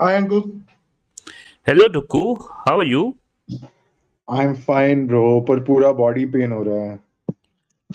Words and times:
Hi, 0.00 0.08
Anku. 0.16 0.40
Hello 1.68 1.86
Dukku 1.88 2.20
how 2.40 2.80
are 2.80 2.86
you 2.86 3.00
I'm 4.28 4.52
fine, 4.66 5.00
bro. 5.08 5.22
पर 5.48 5.60
पूरा 5.64 5.92
body 5.92 6.26
pain 6.26 6.52
हो 6.52 6.62
रहा 6.62 6.84
है। 6.84 6.98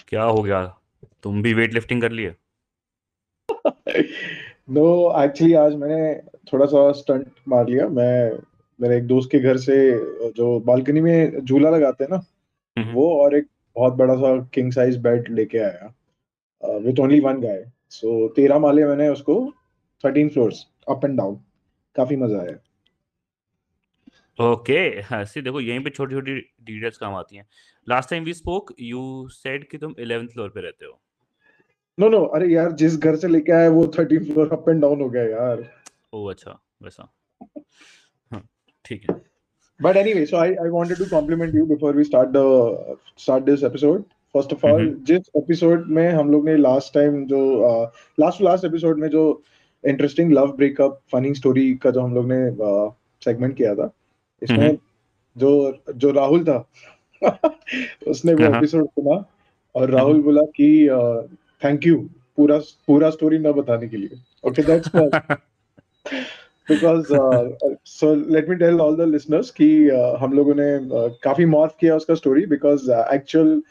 क्या 0.08 0.24
हो 0.24 0.42
गया? 0.44 0.78
तुम 1.24 1.42
भी 1.42 1.54
वेट 1.54 1.74
लिफ्टिंग 1.74 2.02
कर 2.02 2.12
लिए? 2.12 2.34
नो 4.70 5.24
एक्चुअली 5.24 5.54
आज 5.54 5.76
मैंने 5.76 6.16
थोड़ा 6.54 6.66
सा 6.66 6.92
स्टंट 6.92 7.32
मार 7.48 7.70
लिया। 7.70 7.88
मैं 7.88 8.40
मेरे 8.82 8.98
एक 8.98 9.08
दोस्त 9.08 9.30
के 9.32 9.40
घर 9.40 9.58
से 9.58 9.78
जो 10.32 10.60
बालकनी 10.60 11.02
में 11.02 11.40
झूला 11.46 11.70
लगाते 11.70 12.04
हैं 12.04 12.12
ना 12.12 12.22
हम्म, 12.78 12.94
वो 12.94 13.10
और 13.22 13.36
एक 13.36 13.48
बहुत 13.76 13.94
बड़ा 13.94 14.16
सा 14.16 14.36
किंग 14.54 14.72
साइज़ 14.72 15.00
बेड 15.00 15.30
लेके 15.30 15.58
आया। 15.58 15.94
With 16.78 17.00
only 17.00 17.20
one 17.20 17.42
guy 17.42 17.66
so 17.90 18.28
तेरह 18.36 18.60
माले 18.60 18.86
मैंने 18.86 19.10
उसको 19.10 19.54
thirteen 20.06 20.30
floors 20.30 20.66
up 20.90 21.06
and 21.06 21.18
down 21.18 21.40
काफ़ी 21.96 22.16
मज़ा 22.16 22.40
आया। 22.40 22.58
ओके 24.52 24.78
हाँ 25.02 25.24
सी 25.26 25.42
देखो 25.42 25.62
यहीं 25.62 25.80
पे 25.80 25.90
छोटी 25.90 26.16
छोटी 26.16 26.34
डिटेल्स 26.64 26.98
काम 26.98 27.16
आती 27.16 27.38
हैं। 27.38 27.48
Last 27.90 28.10
time 28.10 28.24
we 28.24 28.34
spoke 28.34 28.74
you 28.80 29.28
said 29.30 29.70
कि 29.70 29.78
तुम 29.78 29.94
11th 29.94 30.34
फ्लोर 30.34 30.50
पे 30.50 30.62
रहते 30.62 30.86
हो। 30.86 31.00
नो 32.00 32.10
नो 32.10 32.24
अरे 32.26 32.48
यार 32.48 32.72
जिस 32.72 32.98
घर 32.98 33.16
से 33.16 33.28
लेके 33.28 33.52
आया 33.52 33.70
वो 33.70 33.86
thirteen 34.00 34.24
floor 34.26 34.54
up 34.54 34.70
and 34.70 34.82
down 34.82 35.02
हो 35.02 35.10
गया 35.10 35.24
यार। 35.24 35.70
ओह 36.14 36.32
अच्छा 36.32 36.60
वैसा। 36.84 37.14
हाँ 38.32 38.48
ठीक 38.86 39.10
है। 39.10 39.34
But 39.80 39.98
anyway, 39.98 40.26
so 40.26 40.38
I, 40.38 40.50
I 40.66 40.70
wanted 40.70 40.98
to 40.98 41.06
compliment 41.06 41.54
you 41.54 41.66
before 41.66 41.92
we 41.94 42.04
start 42.04 42.34
the 42.34 42.98
start 43.18 43.46
this 43.46 43.64
episode. 43.64 44.04
First 44.36 44.52
of 44.52 44.64
all, 44.64 44.80
हम्म, 44.80 45.04
जिस 45.04 45.30
एपिसोड 45.38 45.88
में 45.88 46.10
हम 46.10 46.32
लोग 46.32 46.46
ने 46.46 46.56
लास्ट 46.58 46.94
टाइम 46.94 47.26
जो 47.26 47.40
लास्ट 48.20 48.42
लास्ट 48.42 48.66
एपिसोड 48.66 49.00
में 49.00 49.08
जो 49.10 49.44
interesting 49.86 50.32
love 50.32 50.52
breakup 50.52 51.00
funny 51.12 51.34
story 51.34 51.76
का 51.76 51.92
जो 51.92 52.02
हम 52.02 52.16
लोग 52.16 52.32
ने 52.32 52.52
सेगमेंट 53.26 53.58
किया 53.58 53.76
था 53.76 53.92
इसमें 54.44 54.68
हम्म, 54.68 54.78
जो 55.38 55.78
जो 55.96 56.12
राहुल 56.12 56.44
था 56.44 56.70
उसने 58.08 58.34
वो 58.34 58.44
हाँ 58.44 58.58
एपिसोड 58.58 58.86
सुना 58.86 59.26
और 59.76 59.84
हम्म, 59.84 59.96
राहुल 59.96 60.22
बोला 60.22 60.42
कि 60.42 60.88
थैंक 61.66 61.88
यू 61.88 62.10
पूरा 62.38 62.60
पूरा 62.88 63.10
स्टोरी 63.10 63.38
ना 63.38 63.52
बताने 63.52 63.88
के 63.88 63.98
लिए। 63.98 64.10
Okay 64.48 64.62
that's 64.62 64.90
uh, 67.12 67.50
so 67.84 68.08
let 68.14 68.50
me 68.50 68.58
tell 68.58 68.82
all 68.82 68.96
the 69.00 69.08
listeners 69.08 69.50
कि 69.50 69.90
हम 70.20 70.34
लोगों 70.34 70.56
ने 70.56 70.80
uh, 70.80 71.12
काफ़ी 71.24 71.46
मॉर्फ 71.46 71.76
किया 71.80 71.96
उसका 71.96 72.16
story 72.16 72.46
because 72.46 72.92
actual 72.92 73.62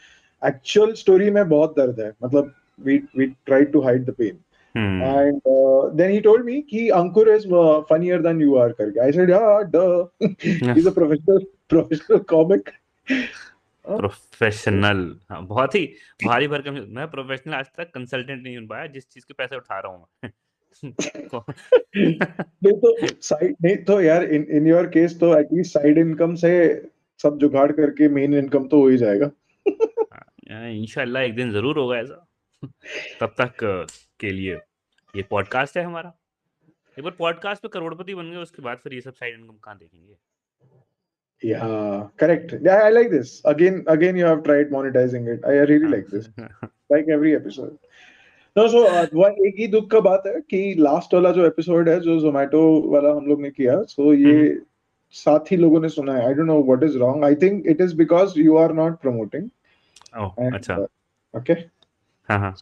actual 0.49 0.93
story 0.95 1.29
में 1.31 1.49
बहुत 1.49 1.73
दर्द 1.77 1.99
है। 1.99 2.13
मतलब 2.23 2.53
we 2.87 2.99
we 3.19 3.27
tried 3.49 3.71
to 3.75 3.81
hide 3.81 4.05
the 4.05 4.15
pain 4.21 4.33
hmm, 4.77 5.01
and 5.03 5.41
uh, 5.45 5.89
then 5.97 6.11
he 6.11 6.21
told 6.21 6.45
me 6.45 6.61
कि 6.61 6.89
Ankur 6.91 7.27
is 7.35 7.45
uh, 7.45 7.81
funnier 7.89 8.21
than 8.21 8.39
you 8.39 8.55
are 8.57 8.73
करके। 8.73 8.99
I 8.99 9.11
said 9.11 9.29
yeah 9.29 9.63
duh. 9.63 10.07
He's 10.75 10.85
a 10.85 10.91
professional 10.91 11.39
professional 11.69 12.23
comic. 12.35 12.73
Professional 13.87 15.15
हाँ 15.29 15.45
बहुत 15.45 15.75
ही 15.75 15.85
भारी 16.25 16.47
भरकम 16.47 16.73
मैं 16.73 17.07
professional 17.11 17.53
आज 17.53 17.65
तक 17.77 17.89
consultant 17.93 18.43
नहीं 18.43 18.57
बन 18.57 18.67
पाया 18.67 18.85
जिस 18.87 19.09
चीज़ 19.09 19.25
के 19.25 19.33
पैसे 19.33 19.55
उठा 19.55 19.79
रहा 19.79 19.91
हूँ 19.91 20.07
मैं। 20.23 20.31
नहीं 22.63 22.73
तो 22.73 23.07
साइड 23.21 23.55
नहीं 23.65 23.75
तो 23.77 24.01
यार 24.01 24.23
इन 24.23 24.43
इन 24.43 24.67
योर 24.67 24.87
केस 24.87 25.19
तो 25.19 25.39
एटलीस्ट 25.39 25.73
साइड 25.73 25.97
इनकम 25.97 26.35
से 26.35 26.53
सब 27.23 27.37
जुगाड़ 27.37 27.71
करके 27.71 28.07
मेन 28.07 28.33
इनकम 28.33 28.67
तो 28.67 28.81
हो 28.81 28.87
ही 28.87 28.97
जाएगा। 28.97 29.31
हाँ, 30.13 30.69
इंशाल्लाह 30.69 31.23
एक 31.23 31.35
दिन 31.35 31.51
ज़रूर 31.51 31.77
होगा 31.77 31.97
ऐसा। 31.97 32.25
तब 33.19 33.33
तक 33.39 33.63
के 34.19 34.31
लिए 34.31 34.59
ये 35.13 35.23
पॉडकास्ट 35.29 35.77
है 35.77 35.83
हमारा 35.83 36.13
एक 36.97 37.03
बार 37.03 37.13
पॉडकास्ट 37.17 37.61
पे 37.61 37.67
करोड़पति 37.69 38.15
बन 38.15 38.31
गए 38.31 38.37
उसके 38.37 38.61
बाद 38.61 38.77
फिर 38.77 38.93
ये 38.93 39.01
सब 39.01 39.13
साइड 39.13 39.39
इनकम 39.39 39.57
कहाँ 39.63 39.77
देखेंगे 39.77 40.15
Yeah, 41.43 42.07
correct. 42.15 42.53
Yeah, 42.61 42.83
I 42.83 42.89
like 42.89 43.09
this. 43.11 43.41
Again, 43.43 43.83
again, 43.87 44.15
you 44.15 44.25
have 44.25 44.43
tried 44.43 44.69
monetizing 44.69 45.25
it. 45.27 45.41
I 45.45 45.55
really 45.63 45.87
like 45.87 46.07
this. 46.07 46.29
Like 46.89 47.09
every 47.09 47.35
episode. 47.35 47.77
No, 48.55 48.67
so 48.67 48.81
uh, 48.87 49.05
वो 49.13 49.27
एक 49.47 49.55
ही 49.59 49.67
दुख 49.67 49.89
का 49.91 49.99
बात 49.99 50.23
है 50.27 50.39
कि 50.41 50.59
लास्ट 50.79 51.13
वाला 51.13 51.31
जो 51.31 51.45
एपिसोड 51.47 51.89
है 51.89 51.99
जो 51.99 52.19
जोमेटो 52.19 52.61
वाला 52.91 53.09
हम 53.09 53.25
लोग 53.27 53.41
ने 53.41 53.49
किया 53.51 53.81
सो 53.83 54.13
ये 54.13 54.33
हम्म, 54.33 54.59
सात 55.15 55.51
ही 55.51 55.57
लोगों 55.57 55.79
ने 55.81 55.89
सुना 55.89 56.15
है 56.15 56.25
I 56.27 56.33
don't 56.33 56.47
know 56.47 56.61
what 56.63 56.83
is 56.83 56.97
wrong 56.97 57.23
I 57.25 57.35
think 57.43 57.67
it 57.67 57.81
is 57.81 57.95
because 57.97 58.39
you 58.39 58.57
are 58.57 58.73
not 58.73 58.99
promoting 59.01 59.49
oh 60.19 60.49
अच्छा 60.49 60.75
ओके 61.33 61.53
हाँ 62.29 62.39
हाँ। 62.39 62.55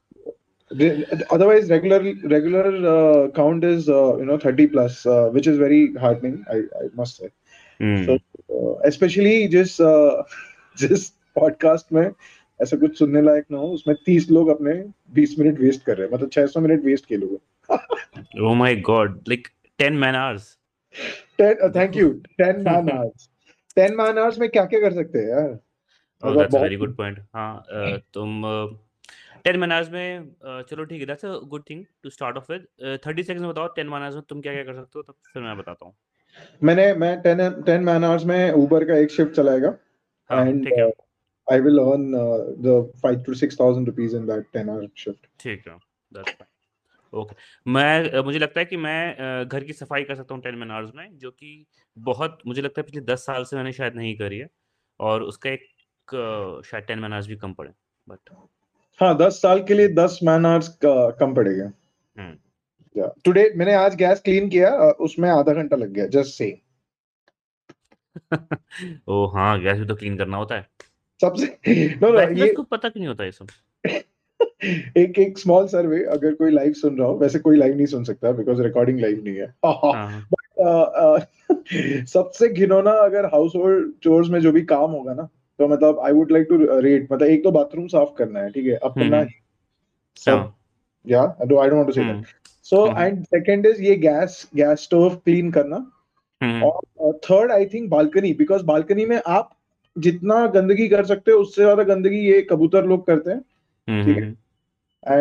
Otherwise 1.29 1.69
regular 1.69 1.99
regular 2.31 2.65
uh, 2.87 3.27
count 3.29 3.63
is 3.63 3.89
uh, 3.89 4.17
you 4.17 4.25
know 4.25 4.37
30 4.37 4.67
plus 4.67 5.05
uh, 5.05 5.29
which 5.29 5.47
is 5.47 5.57
very 5.57 5.93
heartening 5.95 6.45
I, 6.49 6.57
I 6.57 6.87
must 6.93 7.17
say. 7.17 7.25
So 7.25 7.83
hmm 7.83 8.17
uh, 8.17 8.75
especially 8.85 9.47
जिस 9.47 9.81
uh, 9.81 10.23
जिस 10.77 11.11
में 11.93 12.11
ऐसा 12.61 12.77
कुछ 12.77 12.97
सुनने 12.99 13.21
लायक 13.21 13.45
ना 13.51 13.57
हो 13.57 13.67
उसमें 13.67 13.95
30 14.09 14.29
लोग 14.29 14.47
अपने 14.47 14.73
20 15.21 15.39
मिनट 15.39 15.59
वेस्ट 15.59 15.83
कर 15.83 15.97
रहे 15.97 16.07
हैं 16.07 16.13
मतलब 16.13 16.29
600 16.29 16.57
मिनट 16.57 16.83
वेस्ट 16.85 17.05
किए 17.05 17.17
लोग 17.17 17.41
ओह 18.41 18.55
my 18.55 18.75
god 18.75 19.23
like 19.27 19.47
10 19.81 19.91
man 19.91 20.15
hours 20.15 20.57
10 21.41 21.75
thank 21.75 21.95
you 21.95 22.21
10 22.41 22.57
man 22.57 22.89
hours 22.89 23.29
10 23.79 23.91
man 23.91 24.17
hours 24.17 24.39
में 24.39 24.49
क्या 24.49 24.65
क्या 24.65 24.79
कर 24.79 24.93
सकते 24.93 25.19
हैं 25.19 25.29
यार? 25.29 25.59
ओह 26.25 26.35
that's 26.35 26.55
a 26.55 26.61
very 26.61 26.75
good 26.75 26.95
point 26.97 27.19
हाँ 27.35 27.63
तुम 28.13 28.43
टेन 29.45 29.59
मैन 29.59 29.71
आवर्स 29.71 29.89
में 29.89 30.63
चलो 30.69 30.83
ठीक 30.85 30.99
है 30.99 31.05
that's 31.05 31.25
a 31.25 31.37
good 31.45 31.63
thing 31.69 31.85
to 32.03 32.09
start 32.09 32.37
off 32.37 32.51
with 32.51 32.65
thirty 33.07 33.23
seconds 33.23 33.47
बताओ 33.47 33.67
टेन 33.67 33.87
मैन 33.87 34.01
आवर्स 34.01 34.15
में 34.15 34.23
तुम 34.29 34.41
क्या 34.41 34.53
क्या 34.53 34.63
कर 34.63 34.73
सकते 34.73 34.99
हो 34.99 35.03
तब 35.03 35.15
फिर 35.33 35.43
मैं 35.43 35.57
बताता 35.57 35.85
हूँ। 35.85 35.95
मैंने 36.63 36.93
मैं 36.93 37.21
10 37.23 37.63
10 37.69 37.79
मैन 37.79 38.03
आवर्स 38.03 38.25
में 38.25 38.51
उबर 38.51 38.85
का 38.85 38.95
एक 38.95 39.11
शिफ्ट 39.11 39.35
चलाएगा 39.35 39.77
एंड 40.31 40.67
है। 40.79 40.91
will 41.47 41.79
earn 41.79 42.03
uh, 42.15 42.37
the 42.65 42.73
five 43.01 43.23
to 43.25 43.33
six 43.35 43.55
thousand 43.55 43.89
rupees 43.89 44.13
in 44.13 44.27
that 44.27 44.45
10 44.53 44.69
hour 44.69 44.87
shift. 44.95 45.25
ठीक 45.39 45.67
है 45.67 45.77
दैट्स 46.13 46.31
फाइन 46.31 46.47
ओके 47.13 47.35
मैं 47.71 48.21
मुझे 48.23 48.39
लगता 48.39 48.59
है 48.59 48.65
कि 48.65 48.77
मैं 48.77 49.47
घर 49.47 49.63
की 49.63 49.73
सफ़ाई 49.73 50.03
कर 50.03 50.15
सकता 50.15 50.35
हूँ 50.35 50.43
टेन 50.43 50.55
मैन 50.55 50.71
आवर्स 50.71 50.91
में 50.95 51.17
जो 51.17 51.31
कि 51.31 51.65
बहुत 51.97 52.37
मुझे 52.47 52.61
लगता 52.61 52.81
है 52.81 52.85
पिछले 52.85 53.01
दस 53.01 53.25
साल 53.25 53.43
से 53.43 53.55
मैंने 53.55 53.71
शायद 53.71 53.95
नहीं 53.95 54.15
करी 54.17 54.37
है 54.37 54.49
और 54.99 55.23
उसका 55.23 55.49
एक 55.49 55.67
शायद 56.65 56.83
टेन 56.83 56.99
मैन 56.99 57.13
आवर्स 57.13 57.27
भी 57.27 57.35
कम 57.35 57.53
पड़े 57.53 57.71
बट 58.09 58.29
हाँ 59.01 59.17
दस 59.17 59.41
साल 59.41 59.63
के 59.63 59.73
लिए 59.73 59.87
दस 59.87 60.19
मैन 60.23 60.45
आवर्स 60.45 60.79
कम 60.85 61.33
पड़ेगा। 61.35 61.71
हम्म। 62.17 63.07
टुडे 63.25 63.53
मैंने 63.55 63.73
आज 63.73 63.95
गैस 63.95 64.19
क्लीन 64.19 64.49
किया 64.49 64.69
उसमें 65.01 65.29
आधा 65.29 65.53
घंटा 65.53 65.77
लग 65.77 65.91
गया 65.91 66.05
जस्ट 66.07 66.29
से 66.29 66.61
ओ 69.07 69.25
हाँ 69.25 69.59
गैस 69.61 69.79
भी 69.79 69.85
तो 69.85 69.95
क्लीन 69.95 70.17
करना 70.17 70.37
होता 70.37 70.55
है। 70.55 70.67
सबसे 71.21 71.45
नो 71.95 72.09
नो 72.09 72.45
ये 72.45 72.53
को 72.53 72.63
पता 72.63 72.89
क्यों 72.89 72.99
नहीं 72.99 73.07
होता 73.07 73.23
ये 73.23 73.31
सब? 73.31 73.47
एक 74.97 75.19
एक 75.19 75.37
स्मॉल 75.37 75.67
सर्वे 75.67 76.03
अगर 76.03 76.33
कोई 76.33 76.51
लाइव 76.51 76.73
सुन 76.73 76.97
रहा 76.97 77.07
हो 77.07 77.17
वैसे 77.17 77.39
कोई 77.39 77.57
लाइव 77.57 77.75
नहीं 77.75 77.85
सुन 77.85 78.03
सकता 78.03 78.31
बिकॉज़ 78.31 78.61
रिकॉर्डिंग 78.61 78.99
लाइव 78.99 79.23
नहीं 79.23 79.35
है। 79.35 79.55
हाँ 79.65 79.93
हाँ। 79.93 80.27
Uh, 80.61 81.19
सबसे 82.05 82.49
घिनौना 82.49 82.91
अगर 82.91 83.25
हाउस 83.25 83.53
होल्ड 83.55 83.93
चोर्स 84.03 84.29
में 84.29 84.39
जो 84.39 84.51
भी 84.51 84.61
काम 84.61 84.91
होगा 84.91 85.13
ना 85.13 85.29
तो 85.61 85.67
मतलब 85.67 85.99
I 86.05 86.11
would 86.11 86.31
like 86.31 86.47
to 86.49 86.57
rate 86.81 87.07
मतलब 87.11 87.27
एक 87.27 87.43
तो 87.43 87.51
बाथरूम 87.51 87.87
साफ़ 87.87 88.13
करना 88.17 88.39
है 88.39 88.49
ठीक 88.51 88.65
है? 88.65 88.75
अपना 88.75 89.17
हम्म। 89.17 89.27
सब 90.17 90.51
या 91.05 91.21
I 91.21 91.47
don't 91.47 91.73
want 91.73 91.85
to 91.87 91.93
say 91.93 92.01
that 92.01 92.11
hmm. 92.11 92.23
So 92.67 92.85
hmm. 92.85 93.01
And 93.01 93.23
second 93.25 93.65
is 93.65 93.81
ये 93.83 93.95
गैस 93.99 94.49
गैस 94.55 94.83
स्टोव 94.83 95.15
क्लीन 95.15 95.51
करना। 95.51 95.85
हम्म। 96.41 96.63
और 96.63 97.19
third 97.25 97.51
I 97.51 97.65
think 97.73 97.89
balcony 97.89 98.33
because 98.33 98.63
balcony 98.65 99.05
में 99.05 99.19
आप 99.29 99.49
जितना 99.95 100.45
गंदगी 100.49 100.87
कर 100.87 101.05
सकते 101.05 101.31
हो 101.31 101.39
उससे 101.39 101.61
ज़्यादा 101.61 101.83
गंदगी 101.85 102.19
ये 102.21 102.41
कबूतर 102.51 102.85
लोग 102.85 103.05
करते 103.07 103.31
हैं। 103.31 103.39
ठीक 104.03 104.17
है? 104.17 104.23
हम्म। 104.23 104.35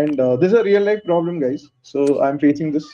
And 0.01 0.21
this 0.41 0.55
a 0.55 0.63
real 0.63 0.85
life 0.85 1.01
problem 1.05 1.41
guys 1.41 1.69
so 1.85 2.19
I 2.19 2.31
am 2.31 2.37
facing 2.39 2.73
this 2.73 2.89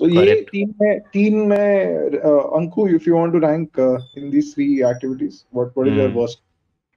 so 0.00 0.08
ये 0.08 0.34
तीन 0.50 0.74
में 0.80 1.00
तीन 1.12 1.38
में 1.48 2.18
Anku 2.18 2.88
if 2.88 3.08
you 3.08 3.14
want 3.14 3.32
to 3.32 3.38
rank 3.38 3.78
in 4.18 4.30
these 4.30 4.54
three 4.54 4.66
activities 4.90 5.42
what 5.54 5.72
what 5.76 5.88
is 5.88 5.96
your 5.96 6.08
hmm. 6.08 6.20
Worst 6.20 6.42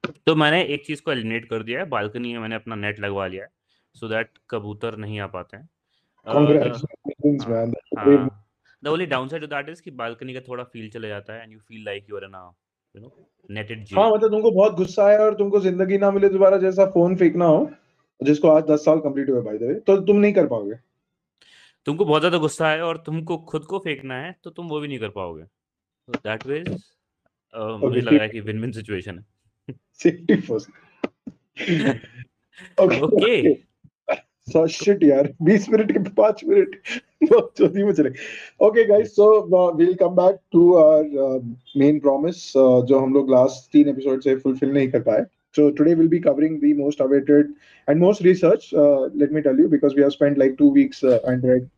तो 0.04 0.36
मैंने 0.36 0.62
एक 0.66 0.86
चीज़ 0.86 1.02
को 1.02 1.12
एलिमिनेट 1.12 1.50
कर 1.50 1.64
दिया 1.64 1.80
है 1.80 1.86
बालकनी 1.90 2.34
में 2.34 2.40
मैंने 2.40 2.56
अपना 2.56 2.76
नेट 2.76 3.00
लगवा 3.00 3.28
लिया 3.28 3.44
है 3.44 3.50
सो 3.96 4.08
दैट 4.08 4.30
कबूतर 4.50 4.96
नहीं 4.98 5.20
आ 5.20 5.28
पाते 5.28 5.58
हैं। 5.58 5.70
द 6.28 6.88
हाँ 7.98 8.06
हाँ। 8.08 8.92
Only 8.92 9.06
downside 9.06 9.44
of 9.44 9.50
that 9.50 9.70
is 9.70 9.82
कि 9.82 9.92
बालकनी 9.92 10.34
का 10.34 10.40
थोड़ा 10.40 10.64
फील 10.64 10.90
चला 10.90 11.08
जाता 11.08 11.34
है 11.34 11.44
and 11.44 11.54
you 11.54 11.60
feel 11.60 11.84
like 11.86 12.06
you 12.10 12.18
are 12.18 12.24
in 12.24 12.36
you 12.96 13.02
know 13.02 13.12
netted 13.50 13.78
हाँ 13.78 13.86
जेल 13.86 14.14
मतलब 14.14 14.32
तुमको 14.32 14.52
बहुत 14.52 14.76
गुस्सा 14.76 15.06
आया 15.06 15.20
और 15.20 15.36
तुमको 15.36 15.60
ज़िंदगी 15.60 15.98
ना 15.98 16.12
मिले 16.12 16.30
दोबारा 16.30 16.58
जैसा 16.58 16.86
फ़ोन 16.86 17.16
फेंकना 17.16 17.46
हो 17.46 17.70
जिसको 18.20 18.50
आज 18.50 18.64
दस 18.64 18.86
साल 18.86 19.00
कंप्लीट 19.00 19.30
हुए 19.30 19.42
बाय 19.42 19.58
द 19.58 19.64
वे 19.64 19.74
तो 19.80 19.98
तुम 20.02 20.18
नहीं 20.18 20.34
कर 20.34 20.48
पाओगे। 20.48 20.76
तुमको 21.88 22.06
बहुत 22.06 22.22
ज़्यादा 22.22 22.38
गुस्सा 22.38 22.70
है 22.70 22.82
और 22.82 22.98
तुमको 22.98 23.38
खुद 23.50 23.66
को 23.66 23.80
फेंकना 23.80 24.16
है 24.16 24.36
तो 24.44 24.50
तुम 24.50 24.68
वो 24.68 24.80
भी 24.80 24.88
नहीं 24.88 25.00
कर 25.00 25.10
पाओगे। 25.10 25.44
दैट 26.08 26.46
वेज 26.48 26.68
मुझे 27.54 28.02
लग 28.02 28.14
रहा 28.14 28.22
है 28.22 28.30
कि 28.30 28.40
विन 28.42 28.62
विन 28.62 28.72
सिचुएशन 28.72 29.18
है। 29.20 29.26
सेफ्टी 30.04 30.36
फ़र्स्ट 30.36 30.70
ओके 32.82 33.72
shit 34.68 35.04
यार 35.04 35.28
20 35.44 35.70
मिनट 35.70 35.92
के 35.92 36.00
5 36.22 36.44
मिनट 36.48 36.76
बहुत 37.24 37.54
जल्दी 37.58 37.84
में 37.84 37.94
चले 37.94 38.10
uh, 38.60 39.72
we'll 39.76 39.96
come 39.96 40.16
back 40.16 40.40
to 40.52 40.78
our 40.78 41.04
uh, 41.26 41.40
main 41.76 42.00
promise 42.02 42.42
uh, 42.56 42.86
जो 42.86 43.00
हम 43.00 43.14
लोग 43.14 43.30
last 43.30 43.72
तीन 43.74 43.94
episode 43.94 44.24
से 44.24 44.36
fulfill 44.36 44.74
नहीं 44.74 44.88
कर 44.92 45.00
पाए 45.00 45.26
so 45.58 45.70
today 45.72 45.94
we'll 45.96 46.12
be 46.16 46.20
covering 46.20 46.60
the 46.60 46.74
most 46.74 47.00
awaited 47.00 47.54
and 47.88 48.00
most 48.00 48.22
research 48.22 48.74
uh, 48.74 49.10
let 49.14 49.32
me 49.32 49.42
tell 49.42 49.58
you 49.58 49.68
because 49.68 49.96
we 49.96 50.02
have 50.02 50.14
spent 50.14 50.38
like 50.38 50.58
two 50.58 50.70
weeks 50.70 51.04
uh, 51.04 51.20
and 51.28 51.44
read 51.44 51.70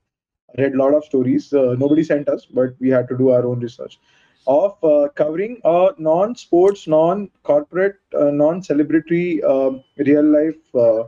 read 0.57 0.73
a 0.73 0.77
lot 0.77 0.93
of 0.93 1.03
stories 1.03 1.53
uh, 1.53 1.75
nobody 1.79 2.03
sent 2.03 2.29
us 2.29 2.45
but 2.45 2.75
we 2.79 2.89
had 2.89 3.07
to 3.07 3.17
do 3.17 3.31
our 3.31 3.45
own 3.45 3.59
research 3.59 3.99
of 4.46 4.76
uh, 4.82 5.08
covering 5.14 5.58
a 5.64 5.90
non-sports 5.98 6.86
non-corporate 6.88 7.96
uh, 8.18 8.30
non-celebrity 8.30 9.42
uh, 9.42 9.70
real 9.98 10.24
life 10.24 10.74
uh, 10.74 11.04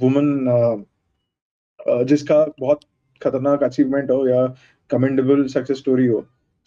woman 0.00 0.48
uh, 0.48 0.76
uh, 1.86 2.02
जिसका 2.10 2.44
बहुत 2.60 2.80
खतरनाक 3.22 3.62
achievement 3.62 4.10
हो 4.10 4.26
या 4.28 4.44
commendable 4.92 5.42
success 5.54 5.80
story 5.84 6.06
हो 6.12 6.20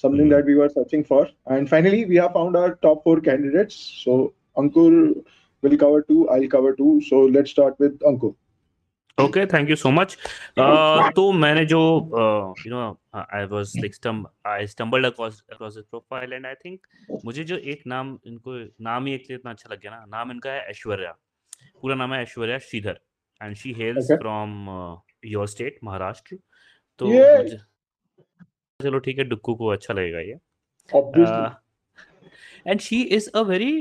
something 0.04 0.30
Hmm. 0.30 0.34
that 0.34 0.48
we 0.50 0.54
were 0.60 0.68
searching 0.76 1.04
for 1.10 1.20
and 1.56 1.70
finally 1.72 2.00
we 2.12 2.18
have 2.22 2.32
found 2.38 2.58
our 2.62 2.70
top 2.86 3.04
four 3.08 3.16
candidates 3.28 3.76
so 4.04 4.16
Ankur 4.62 4.92
will 5.66 5.78
cover 5.84 6.02
two 6.12 6.28
I'll 6.36 6.48
cover 6.56 6.72
two 6.80 6.94
so 7.10 7.20
let's 7.38 7.54
start 7.58 7.80
with 7.86 8.00
Ankur 8.12 8.32
Okay 9.21 9.45
thank 9.47 9.71
you 9.71 9.77
so 9.77 9.91
much 9.91 10.17
तो 11.17 11.31
मैंने 11.33 11.65
जो 11.67 11.79
you 12.67 12.71
know 12.73 12.81
I 13.17 13.45
was 13.53 13.73
like 13.79 13.95
stum 13.95 14.25
I 14.47 14.67
stumbled 14.67 15.07
across 15.07 15.43
across 15.53 15.75
this 15.75 15.85
profile 15.85 16.33
and 16.33 16.47
I 16.47 16.55
think 16.65 16.87
मुझे 17.25 17.45
जो 17.45 17.57
एक 17.73 17.83
नाम 17.87 18.19
इनको 18.27 18.59
नाम 18.85 19.07
ही 19.07 19.15
एक 19.15 19.27
इतना 19.31 19.51
अच्छा 19.51 19.69
लग 19.73 19.81
गया 19.81 19.91
ना। 19.91 20.05
नाम 20.09 20.31
इनका 20.31 20.53
है 20.53 20.61
ऐश्वर्या। 20.71 21.13
पूरा 21.83 21.95
नाम 21.95 22.15
है 22.15 22.23
Aishwarya 22.23 22.59
Shridhar. 22.59 23.01
And 23.43 23.57
she 23.57 23.73
hails 23.73 24.13
from 24.13 24.69
your 25.25 25.47
state 25.49 25.79
Maharashtra 25.85 26.37
तो 27.01 27.11
चलो 28.83 28.99
ठीक 28.99 29.19
है 29.19 29.25
डुक्कू 29.25 29.55
को 29.55 29.67
अच्छा 29.67 29.95
लगेगा 29.95 30.21
ये। 30.21 30.39
And 32.67 32.81
she 32.81 33.03
is 33.03 33.31
she 33.31 33.35
is 33.35 33.41
a 33.41 33.45
very 33.51 33.73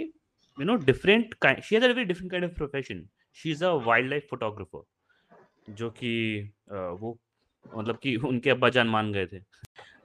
you 0.58 0.66
know 0.68 0.76
different 0.90 1.34
kind 1.46 1.66
she 1.66 1.76
has 1.76 1.84
a 1.88 1.90
very 1.94 2.06
different 2.12 2.32
kind 2.34 2.46
of 2.48 2.54
profession 2.60 3.02
she's 3.40 3.62
a 3.70 3.74
wildlife 3.88 4.26
photographer 4.34 4.82
जो 5.70 5.90
कि 5.90 6.12
वो 6.70 7.18
मतलब 7.66 7.98
कि 8.04 8.16
उनके 8.18 8.50
अब्बा 8.50 8.70
जान 8.70 8.88
मान 8.88 9.12
गए 9.14 9.26
थे। 9.26 9.38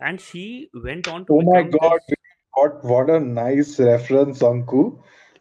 And 0.03 0.19
she 0.21 0.45
went 0.77 1.09
on 1.09 1.25
to 1.25 1.41
my 1.43 1.63
god 1.65 2.01
what 2.55 2.85
what 2.85 3.11
a 3.11 3.19
nice 3.21 3.77
reference 3.81 4.43
Anku 4.45 4.83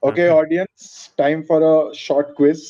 okay 0.04 0.28
audience 0.30 1.14
time 1.18 1.42
for 1.48 1.64
a 1.64 1.92
short 1.98 2.28
quiz 2.38 2.64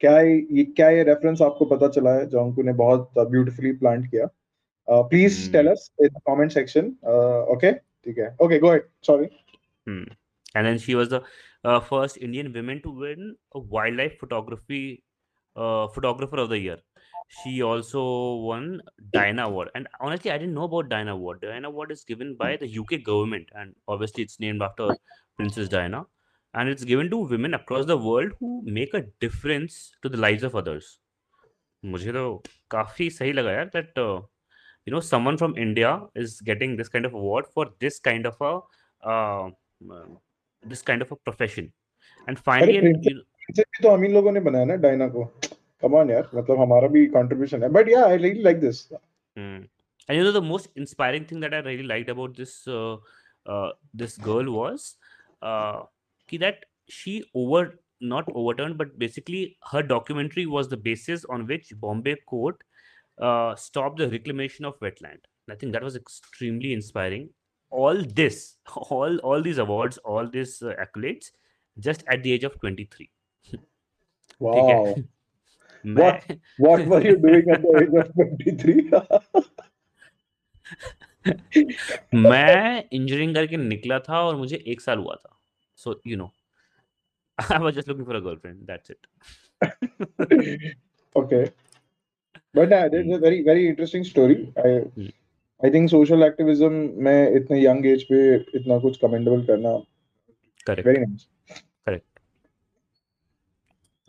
क्या 0.00 0.18
ये 0.20 0.64
क्या 0.66 0.88
ये 0.90 1.02
रेफरेंस 1.04 1.42
आपको 1.42 1.64
पता 1.66 1.88
चला 1.90 2.14
है 2.14 2.26
जो 2.28 2.40
अंकू 2.40 2.62
ने 2.62 2.72
बहुत 2.80 3.10
ब्यूटीफुली 3.18 3.72
प्लांट 3.74 4.10
किया? 4.10 4.26
Please 4.88 5.52
tell 5.52 5.66
us 5.68 5.90
in 6.00 6.18
comment 6.26 6.52
section 6.52 6.88
okay 7.52 7.72
ठीक 7.72 8.18
है। 8.18 8.36
Okay 8.42 8.58
go 8.58 8.68
ahead 8.68 8.82
sorry 9.06 9.24
and 9.86 10.66
then 10.66 10.78
she 10.78 10.94
was 10.94 11.08
the 11.08 11.22
first 11.66 12.18
Indian 12.18 12.52
woman 12.52 12.78
to 12.78 12.90
win 13.00 13.34
a 13.56 13.60
wildlife 13.98 14.16
photography 14.20 14.82
uh, 15.55 15.87
photographer 15.87 16.37
of 16.37 16.49
the 16.49 16.59
year. 16.59 16.77
She 17.41 17.61
also 17.61 18.35
won 18.35 18.81
Diana 19.13 19.45
Award, 19.45 19.69
and 19.73 19.87
honestly, 20.01 20.31
I 20.31 20.37
didn't 20.37 20.53
know 20.53 20.63
about 20.63 20.89
Diana 20.89 21.13
Award. 21.13 21.41
Diana 21.41 21.69
Award 21.69 21.91
is 21.91 22.03
given 22.03 22.35
by 22.35 22.57
the 22.57 22.67
UK 22.79 23.03
government, 23.03 23.47
and 23.55 23.73
obviously, 23.87 24.23
it's 24.23 24.39
named 24.39 24.61
after 24.61 24.89
Princess 25.37 25.69
Diana, 25.69 26.05
and 26.53 26.67
it's 26.67 26.83
given 26.83 27.09
to 27.09 27.17
women 27.17 27.53
across 27.53 27.85
the 27.85 27.97
world 27.97 28.33
who 28.39 28.61
make 28.65 28.93
a 28.93 29.03
difference 29.21 29.93
to 30.03 30.09
the 30.09 30.17
lives 30.17 30.43
of 30.43 30.55
others. 30.55 30.97
मुझे 31.85 32.11
तो 32.13 32.43
काफी 32.71 33.09
सही 33.09 33.31
लगा 33.33 33.51
यार 33.51 33.71
that 33.71 33.97
uh, 33.97 34.21
you 34.85 34.93
know 34.93 34.99
someone 34.99 35.37
from 35.37 35.57
India 35.57 35.93
is 36.15 36.39
getting 36.49 36.75
this 36.75 36.89
kind 36.89 37.05
of 37.05 37.13
award 37.13 37.47
for 37.55 37.65
this 37.79 37.99
kind 37.99 38.25
of 38.25 38.35
a 38.41 38.51
uh, 39.03 39.49
um, 39.89 40.17
this 40.73 40.81
kind 40.81 41.01
of 41.01 41.11
a 41.11 41.15
profession 41.15 41.71
and 42.27 42.39
finally 42.39 42.77
and, 42.77 42.87
Princess- 42.87 43.11
you 43.11 43.15
know, 43.15 43.23
इसे 43.49 43.63
भी 43.63 43.83
तो 43.83 43.89
हम 43.89 44.03
इन 44.05 44.11
लोगों 44.13 44.31
ने 44.31 44.39
बनाया 44.39 44.65
ना 44.65 44.75
Diana 44.83 45.07
को 45.15 45.23
come 45.80 45.94
on 45.94 46.08
yaar. 46.08 46.28
Matlab 46.30 46.58
hamara 46.64 46.90
bhi 46.90 47.12
contribution 47.12 47.70
but 47.72 47.88
yeah 47.88 48.04
i 48.04 48.14
really 48.14 48.42
like 48.42 48.60
this. 48.60 48.92
Hmm. 49.36 49.64
And 50.08 50.18
you 50.18 50.24
know 50.24 50.32
the 50.32 50.42
most 50.42 50.68
inspiring 50.76 51.24
thing 51.24 51.40
that 51.40 51.54
i 51.54 51.58
really 51.58 51.82
liked 51.82 52.10
about 52.10 52.36
this 52.36 52.66
uh, 52.68 52.96
uh, 53.46 53.70
this 53.94 54.16
girl 54.16 54.50
was 54.52 54.96
uh, 55.42 55.82
that 56.40 56.64
she 56.88 57.24
over 57.34 57.78
not 58.00 58.28
overturned 58.34 58.76
but 58.78 58.98
basically 58.98 59.56
her 59.72 59.82
documentary 59.82 60.46
was 60.46 60.68
the 60.68 60.76
basis 60.76 61.24
on 61.36 61.46
which 61.46 61.72
bombay 61.80 62.16
court 62.26 62.62
stopped 63.56 63.98
the 63.98 64.08
reclamation 64.10 64.64
of 64.64 64.78
wetland. 64.80 65.18
I 65.50 65.54
think 65.54 65.72
that 65.72 65.82
was 65.82 65.96
extremely 65.96 66.72
inspiring. 66.72 67.30
All 67.70 68.02
this 68.20 68.56
all 68.76 69.18
all 69.18 69.42
these 69.42 69.58
awards 69.58 69.98
all 69.98 70.28
these 70.28 70.60
accolades 70.60 71.30
just 71.78 72.04
at 72.08 72.22
the 72.22 72.32
age 72.32 72.44
of 72.44 72.58
23 72.60 73.10
wow. 74.38 74.94
है 75.84 75.92
मैं 75.92 76.36
what 76.60 76.80
were 76.80 77.06
you 77.06 77.16
doing 77.16 77.50
at 77.50 77.60
the 77.60 77.66
age 77.82 78.96
23 81.28 82.14
मैं 82.14 82.84
engineering 82.92 83.34
करके 83.34 83.56
निकला 83.56 83.98
था 83.98 84.20
और 84.22 84.36
मुझे 84.36 84.64
एक 84.66 84.80
साल 84.80 84.98
हुआ 84.98 85.14
था। 85.14 85.40
So 85.76 86.02
you 86.06 86.16
know 86.16 86.32
I 87.52 87.58
was 87.58 87.74
just 87.74 87.88
looking 87.88 88.06
for 88.06 88.16
a 88.16 88.20
girlfriend 88.20 88.58
that's 88.58 88.90
it 88.90 89.06
okay. 91.16 91.44
But 92.54 92.68
yeah 92.70 92.88
that's 92.88 93.14
a 93.14 93.18
very 93.18 93.42
very 93.42 93.68
interesting 93.68 94.04
story. 94.04 94.52
I 94.64 94.70
Hmm. 94.96 95.08
i 95.66 95.68
think 95.70 95.90
social 95.90 96.24
activism 96.24 96.74
में 97.04 97.36
इतने 97.36 97.60
young 97.62 97.78
age 97.92 98.02
पे 98.02 98.36
इतना 98.36 98.78
कुछ 98.78 98.98
कमेंडेबल 98.98 99.46
करना 99.46 99.70
correct 100.66 100.88
nice. 100.88 100.96
Correct 100.96 101.35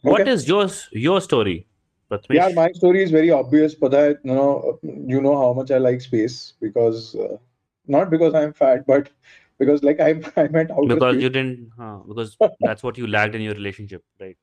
what 0.04 0.20
okay 0.20 0.32
is 0.32 0.48
your 0.48 0.70
your 0.96 1.20
story 1.20 1.64
yeah 2.12 2.18
Prathmesh 2.18 2.54
my 2.56 2.68
story 2.78 3.02
is 3.02 3.12
very 3.12 3.30
obvious 3.34 3.74
पता 3.82 4.00
है 4.02 4.10
you 4.30 4.34
know 4.38 4.78
you 5.12 5.20
know 5.26 5.36
how 5.42 5.50
much 5.58 5.70
i 5.70 5.78
like 5.84 6.02
space 6.06 6.34
because 6.64 7.04
uh, 7.26 7.36
not 7.88 8.10
because 8.10 8.34
i'm 8.40 8.52
fat 8.52 8.84
but 8.86 9.08
because 9.62 9.82
like 9.88 10.00
i 10.00 10.10
i 10.42 10.48
met 10.56 10.70
outer 10.70 10.94
because 10.94 11.14
space 11.14 11.24
you 11.24 11.30
didn't 11.30 11.82
uh, 11.86 11.98
because 12.10 12.36
that's 12.60 12.86
what 12.88 13.00
you 13.02 13.10
lacked 13.16 13.34
in 13.40 13.46
your 13.48 13.54
relationship 13.54 14.02
right 14.20 14.38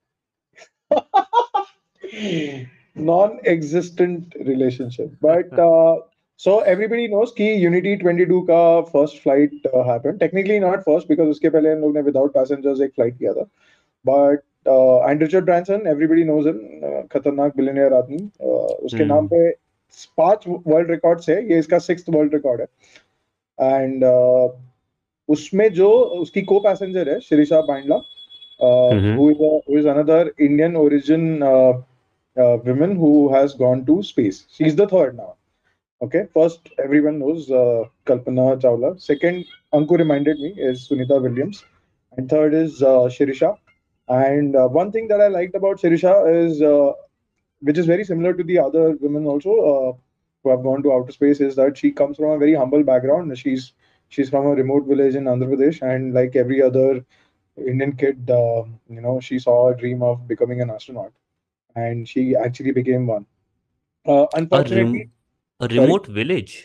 non-existent 2.95 4.36
relationship 4.51 5.12
but 5.22 5.60
uh, 5.60 5.96
so 6.36 6.60
everybody 6.74 7.08
knows 7.08 7.31
कि 7.38 7.48
unity 7.62 7.96
22 7.98 8.41
का 8.50 8.62
first 8.91 9.19
flight 9.24 9.51
uh, 9.74 9.84
happened 9.84 10.19
technically 10.19 10.60
not 10.60 10.84
first 10.84 11.08
because 11.08 11.29
उसके 11.29 11.50
पहले 11.50 11.72
हम 11.72 11.79
लोग 11.79 11.98
ने 11.98 12.03
without 12.03 12.34
passengers 12.34 12.81
एक 12.81 12.93
flight 13.00 13.17
किया 13.19 13.34
था 13.34 13.50
but 14.05 14.46
uh, 14.66 15.00
and 15.00 15.21
Richard 15.21 15.44
Branson, 15.44 15.87
everybody 15.87 16.25
knows 16.25 16.47
खतरनाक 17.09 17.56
billionaire 17.56 17.92
आदमी, 17.92 18.30
उसके 18.85 18.99
hmm. 18.99 19.09
नाम 19.09 19.28
पे 19.28 19.50
पाँच 20.18 20.44
वर्ल्ड 20.49 20.90
रिकॉर्ड 20.90 21.21
से 21.21 21.35
ये 21.35 21.59
इसका 21.59 21.78
सिक्स्थ 21.78 22.04
वर्ल्ड 22.11 22.35
रिकॉर्ड 22.35 22.61
है। 22.61 22.66
एंड 23.73 24.04
uh, 24.04 24.49
उसमें 25.28 25.73
जो 25.73 25.90
उसकी 25.90 26.42
को 26.42 26.61
पैसेंजर 26.61 27.09
है 27.09 27.21
Sirisha 27.21 27.61
Bandla 27.61 27.97
who 29.16 29.30
is 29.78 29.88
another 29.88 30.33
Indian 30.40 30.76
origin 30.76 31.42
is 37.33 37.47
Kalpana 38.06 38.54
Chawla 38.56 38.92
second 38.92 39.44
Anku 39.75 39.97
reminded 39.97 40.37
me 40.40 40.54
is 40.59 40.76
Sunita 40.76 41.18
And 44.08 44.55
uh, 44.55 44.67
one 44.67 44.91
thing 44.91 45.08
that 45.10 45.22
I 45.22 45.27
liked 45.27 45.55
about 45.55 45.77
Shirisha 45.79 46.13
is, 46.46 46.62
uh, 46.62 46.93
which 47.62 47.77
is 47.77 47.86
very 47.86 48.03
similar 48.03 48.34
to 48.34 48.43
the 48.43 48.60
other 48.60 48.91
women 48.91 49.25
also 49.25 49.51
uh, 49.72 49.93
who 50.43 50.50
have 50.50 50.63
gone 50.63 50.81
to 50.84 50.93
outer 50.93 51.12
space, 51.12 51.39
is 51.39 51.55
that 51.55 51.77
she 51.77 51.91
comes 51.91 52.17
from 52.17 52.31
a 52.31 52.38
very 52.38 52.53
humble 52.55 52.84
background. 52.84 53.38
She's 53.38 53.74
she's 54.10 54.29
from 54.29 54.46
a 54.48 54.55
remote 54.55 54.86
village 54.88 55.15
in 55.15 55.25
Andhra 55.25 55.50
Pradesh, 55.53 55.81
and 55.81 56.13
like 56.13 56.36
every 56.36 56.62
other 56.62 57.05
Indian 57.58 57.91
kid, 57.96 58.29
uh, 58.29 58.63
you 58.89 59.01
know, 59.01 59.19
she 59.19 59.38
saw 59.39 59.69
a 59.69 59.75
dream 59.75 60.01
of 60.01 60.27
becoming 60.27 60.62
an 60.62 60.69
astronaut, 60.69 61.12
and 61.75 62.08
she 62.08 62.36
actually 62.36 62.72
became 62.72 63.05
one. 63.05 63.25
Uh, 64.08 64.13
a, 64.13 64.27
unfortunately, 64.34 65.00
rem- 65.00 65.12
a 65.60 65.67
remote 65.67 66.08
village 66.08 66.58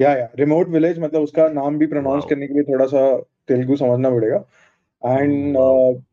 या 0.00 0.10
या 0.16 0.28
remote 0.38 0.68
village 0.68 0.98
मतलब 0.98 1.22
उसका 1.22 1.48
नाम 1.48 1.78
भी 1.78 1.86
pronounce 1.86 2.22
Wow. 2.22 2.28
करने 2.30 2.46
के 2.46 2.54
लिए 2.54 2.62
थोड़ा 2.62 2.86
सा 2.86 3.00
तेलुगु 3.48 3.76
समझना 3.76 4.10
पड़ेगा 4.10 4.36
एंड 5.22 5.56
Wow. 5.56 6.02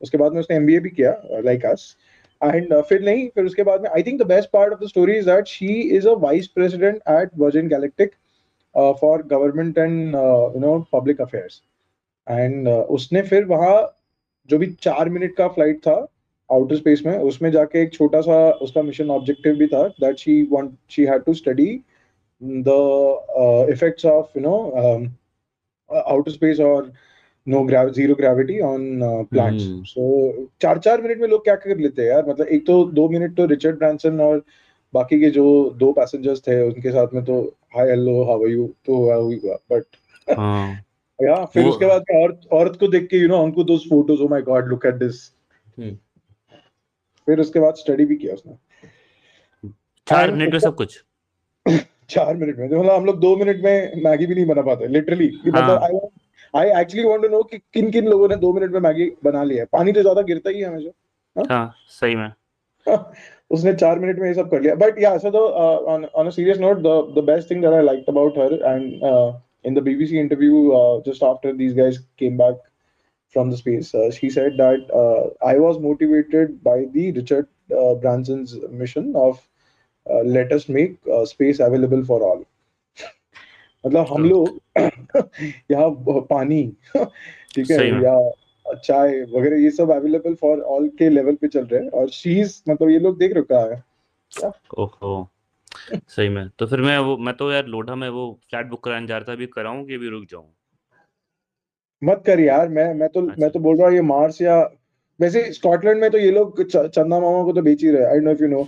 उसके 0.00 0.18
बाद 0.18 0.32
में 0.32 0.40
उसने 0.40 0.56
एमबीए 0.56 0.80
भी 0.80 0.90
किया 0.90 1.40
लाइक 1.44 1.64
अस 1.66 1.96
एंड 2.40 2.74
फिर 2.82 3.02
नहीं, 3.02 3.28
फिर 3.28 3.44
उसके 3.44 3.62
बाद 3.62 3.82
में 3.82 3.88
I 3.90 4.02
think 4.02 4.20
the 4.22 4.26
best 4.26 4.50
part 4.52 4.72
of 4.72 4.80
the 4.80 4.88
story 4.88 5.16
is 5.18 5.26
that 5.26 5.46
she 5.46 5.80
is 5.96 6.08
a 6.08 6.14
vice 6.20 6.46
president 6.48 6.96
at 7.10 7.30
Virgin 7.38 7.68
Galactic 7.68 8.14
for 9.00 9.22
government 9.26 9.78
and 9.78 10.14
you 10.14 10.60
know 10.60 10.78
public 10.92 11.20
affairs 11.20 11.62
and 12.26 12.68
उसने 12.68 13.22
फिर 13.22 13.44
वहाँ 13.44 13.76
जो 14.50 14.58
भी 14.58 14.66
चार 14.82 15.08
मिनट 15.08 15.36
का 15.36 15.48
फ़्लाइट 15.48 15.78
था 15.78 15.94
आउटर 16.50 16.76
स्पेस 16.76 17.02
में, 17.06 17.18
उसमें 17.18 17.50
जाके 17.50 17.82
एक 17.82 17.92
छोटा 17.92 18.20
सा 18.20 18.38
उसका 18.62 18.82
मिशन 18.82 19.10
ऑब्जेक्टिव 19.10 19.54
भी 19.56 19.66
था 19.66 19.86
that 20.00 20.16
she 20.18 20.42
want 20.52 20.72
she 20.90 21.04
had 21.04 21.24
to 21.24 21.34
study 21.34 21.68
the 22.42 23.68
effects 23.72 24.06
of 24.06 24.38
you 24.38 24.42
know 24.42 24.56
outer 25.90 26.30
space 26.30 26.60
और 26.60 26.92
no 27.46 27.88
zero 27.90 28.14
gravity 28.14 28.58
on 28.60 29.00
plants 29.30 29.64
so 29.88 30.46
चार 30.62 30.78
चार 30.78 31.02
मिनट 31.02 31.20
में 31.20 31.28
लोग 31.28 31.44
क्या 31.44 31.54
कर 31.54 31.78
लेते 31.78 32.02
हैं 32.02 32.08
यार? 32.08 32.26
मतलब 32.28 32.46
एक 32.46 32.66
तो 32.66 32.84
दो 32.92 33.08
मिनट 33.08 33.36
तो 33.36 33.46
रिचर्ड 33.46 33.78
ब्रांसन 33.78 34.20
और 34.20 34.42
बाकी 34.94 35.20
के 35.20 35.30
जो 35.30 35.44
दो 35.78 35.92
पैसेंजर्स 35.92 36.40
थे 36.40 36.60
उनके 36.62 36.90
साथ 36.90 37.14
में 37.14 37.24
तो 37.24 37.40
hi 37.76 37.90
hello 37.90 38.22
how 38.24 38.44
are 38.44 38.50
you 38.50 38.66
तो 38.86 38.96
हुआ 38.96 39.56
बट 39.72 39.84
हाँ। 40.38 40.72
या 41.18 41.44
फिर 41.44 41.66
उसके 41.66 41.86
बाद 41.86 42.04
औरत 42.14 42.40
औरत 42.52 42.76
को 42.80 42.88
देख 42.88 43.06
के 43.08 43.16
यू 43.16 43.28
नो 43.28 43.42
हमको 43.42 43.64
those 43.64 43.86
photos 43.90 44.22
oh 44.22 44.28
my 44.28 44.42
god 44.42 44.68
look 44.68 44.86
at 44.86 44.94
this 44.94 45.20
फिर 45.78 47.40
उसके 47.40 47.60
बाद 47.60 47.74
स्टडी 47.74 48.04
भी 48.04 48.16
किया 48.16 48.34
उसने। 48.34 48.56
चार 50.06 50.32
मिनट 50.32 50.52
में 50.52 50.58
सब 50.58 50.74
कुछ? 50.74 51.02
चार 52.10 52.36
मिनट 52.36 52.58
में। 52.58 52.66
मतलब 52.66 52.90
हम 52.90 53.04
लोग 53.04 53.20
दो 53.20 53.36
मिनट 53.36 53.62
में 53.64 54.02
मैगी 54.04 54.26
भी 54.26 54.34
नहीं 54.34 54.46
बना 54.46 54.62
पाते 54.62 54.86
लिटरली 54.88 55.30
मतलब 55.46 55.70
हाँ 55.70 55.78
I 55.82 55.98
I 56.54 56.68
actually 56.80 57.08
want 57.08 57.22
to 57.22 57.28
know 57.28 57.42
कि 57.42 57.58
किन 57.74 57.90
किन 57.90 58.06
लोगों 58.08 58.28
ने 58.28 58.36
दो 58.36 58.52
मिनट 58.52 58.72
में 58.72 58.80
मैगी 58.80 59.10
बना 59.24 59.42
लिया 59.44 59.62
है। 59.62 59.68
पानी 59.72 59.92
तो 59.92 60.00
ज़्यादा 60.02 60.22
गिरता 60.22 60.50
ही 60.50 60.60
है 60.60 60.68
हमेशा 60.68 60.90
हाँ? 61.36 61.46
हाँ 61.50 61.74
सही 62.00 62.16
में। 62.16 62.32
उसने 63.50 63.72
चार 63.74 63.98
मिनट 63.98 64.18
में 64.18 64.26
ये 64.28 64.34
सब 64.34 64.50
कर 64.50 64.60
लिया। 64.62 64.74
बट 64.74 64.98
या 65.02 65.16
so 65.18 65.30
on 66.14 66.30
serious 66.30 66.58
note 66.58 66.78
the 67.18 67.24
best 67.26 67.50
thing 67.50 67.62
that 67.62 67.72
I 67.72 67.82
like 67.82 68.04
about 68.08 68.38
her 68.38 68.52
and 68.52 69.04
in 69.66 69.74
the 69.74 69.82
BBC 69.82 70.18
interview 70.18 71.02
just 71.06 71.24
after 71.24 71.52
these 71.52 71.76
guys 71.76 71.98
came 72.18 72.38
back 72.38 72.62
from 73.34 73.50
the 73.50 73.54
space 73.54 73.92
she 74.14 74.30
said 74.30 74.52
that 74.60 74.90
I 75.46 75.58
was 75.58 75.78
motivated 75.82 76.58
by 76.64 76.84
the 76.84 77.12
Richard 77.16 77.46
Branson's 77.72 78.58
mission 78.72 79.12
of 79.16 79.40
let 80.26 80.52
make 80.70 80.98
space 81.28 81.60
available 81.60 82.04
for 82.04 82.22
all 82.22 82.44
मतलब 83.84 84.06
हम 84.06 84.28
तो 84.28 84.28
लोग 84.28 84.60
यहाँ 85.70 85.90
पानी 86.30 86.62
ठीक 87.54 87.70
है 87.70 87.86
या 88.02 88.74
चाय 88.74 89.20
वगैरह 89.22 89.56
ये 89.56 89.70
सब 89.70 89.90
अवेलेबल 89.90 90.34
फॉर 90.34 90.60
ऑल 90.60 90.88
के 90.88 91.08
लेवल 91.08 91.34
पे 91.34 91.48
चल 91.48 91.64
रहे 91.64 91.80
हैं। 91.82 91.90
और 91.90 92.08
शीज 92.10 92.62
मतलब 92.68 92.90
ये 92.90 92.98
लोग 92.98 93.18
देख 93.18 93.36
रखा 93.36 93.60
है 93.74 93.82
ओहो 94.78 95.28
सही 96.08 96.28
में। 96.28 96.48
तो 96.58 96.66
फिर 96.66 96.80
मैं 96.80 96.98
वो 96.98 97.16
मैं 97.16 97.34
तो 97.36 97.52
यार 97.52 97.66
लोढ़ा 97.66 97.94
में 97.94 98.08
वो 98.08 98.40
फ्लैट 98.50 98.66
बुक 98.66 98.84
कराने 98.84 99.06
जा 99.06 99.16
रहा 99.16 99.28
था 99.28 99.32
अभी 99.32 99.46
कराऊं 99.46 99.84
कि 99.84 99.94
अभी 99.94 100.08
रुक 100.08 100.24
जाऊँ? 100.30 100.54
मत 102.02 102.22
कर 102.26 102.40
यार 102.40 102.68
मैं 102.68 102.94
मैं 102.94 103.08
तो 103.08 103.20
अच्छा। 103.22 103.34
मैं 103.40 103.50
तो 103.50 103.60
बोल 103.60 103.76
रहा 103.78 103.86
हूँ 103.86 103.94
ये 103.94 104.00
मार्स 104.02 104.42
या 104.42 104.56
वैसे 105.20 105.42
स्कॉटलैंड 105.52 106.00
में 106.00 106.10
तो 106.10 106.18
ये 106.18 106.30
लोग 106.30 106.62
चंदा 106.64 107.18
मामा 107.20 107.42
को 107.44 107.52
तो 107.52 107.62
बेच 107.62 107.82
ही 107.82 107.90
रहे 107.90 108.04
I 108.04 108.20
know 108.20 108.30
if 108.30 108.42
you 108.42 108.48
know 108.48 108.60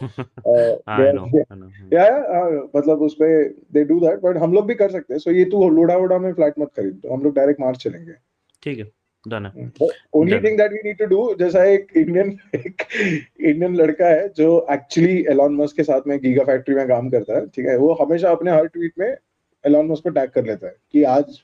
या 1.92 2.04
मतलब 2.76 3.02
उस 3.02 3.14
पे 3.20 3.28
दे 3.72 3.84
डू 3.84 3.98
दैट 4.00 4.20
बट 4.20 4.36
हम 4.36 4.52
लोग 4.52 4.66
भी 4.66 4.74
कर 4.74 4.90
सकते 4.90 5.14
हैं। 5.14 5.18
सो 5.20 5.30
ये 5.30 5.44
तू 5.44 5.68
लोडा 5.70 5.96
वोडा 5.96 6.18
में 6.18 6.32
फ्लैट 6.32 6.54
मत 6.58 6.70
खरीद 6.76 7.00
तो 7.02 7.14
हम 7.14 7.22
लोग 7.22 7.34
डायरेक्ट 7.36 7.60
मार्च 7.60 7.82
चलेंगे। 7.82 8.12
ठीक 8.62 8.78
है 8.78 8.84
डन 9.24 9.46
है। 9.46 9.70
Only 10.14 10.38
thing 10.40 10.58
that 10.58 10.72
we 10.72 10.78
need 10.84 10.98
to 10.98 11.06
do 11.06 11.34
जैसा 11.38 11.64
एक 11.64 11.92
इंडियन 11.96 12.36
एक 12.54 12.82
इंडियन 13.40 13.76
लड़का 13.76 14.08
है 14.08 14.28
जो 14.36 14.66
एक्चुअली 14.72 15.16
एलॉन 15.30 15.54
मस्क 15.56 15.76
के 15.76 15.84
साथ 15.84 16.06
में 16.06 16.18
गीगा 16.22 16.44
फैक्ट्री 16.44 16.74
में 16.74 16.86
काम 16.88 17.08
करता 17.10 17.36
है 17.36 17.46
ठीक 17.46 17.66
है 17.66 17.76
वो 17.78 17.92
हमेशा 18.02 18.30
अपने 18.30 18.50
हर 18.50 18.66
ट्वीट 18.66 18.92
में 18.98 19.08
एलॉन 19.64 19.86
मस्क 19.86 20.02
को 20.02 20.10
टैग 20.10 20.30
कर 20.30 20.44
लेता 20.46 20.66
है 20.66 20.74
कि 20.92 21.02
आज 21.12 21.38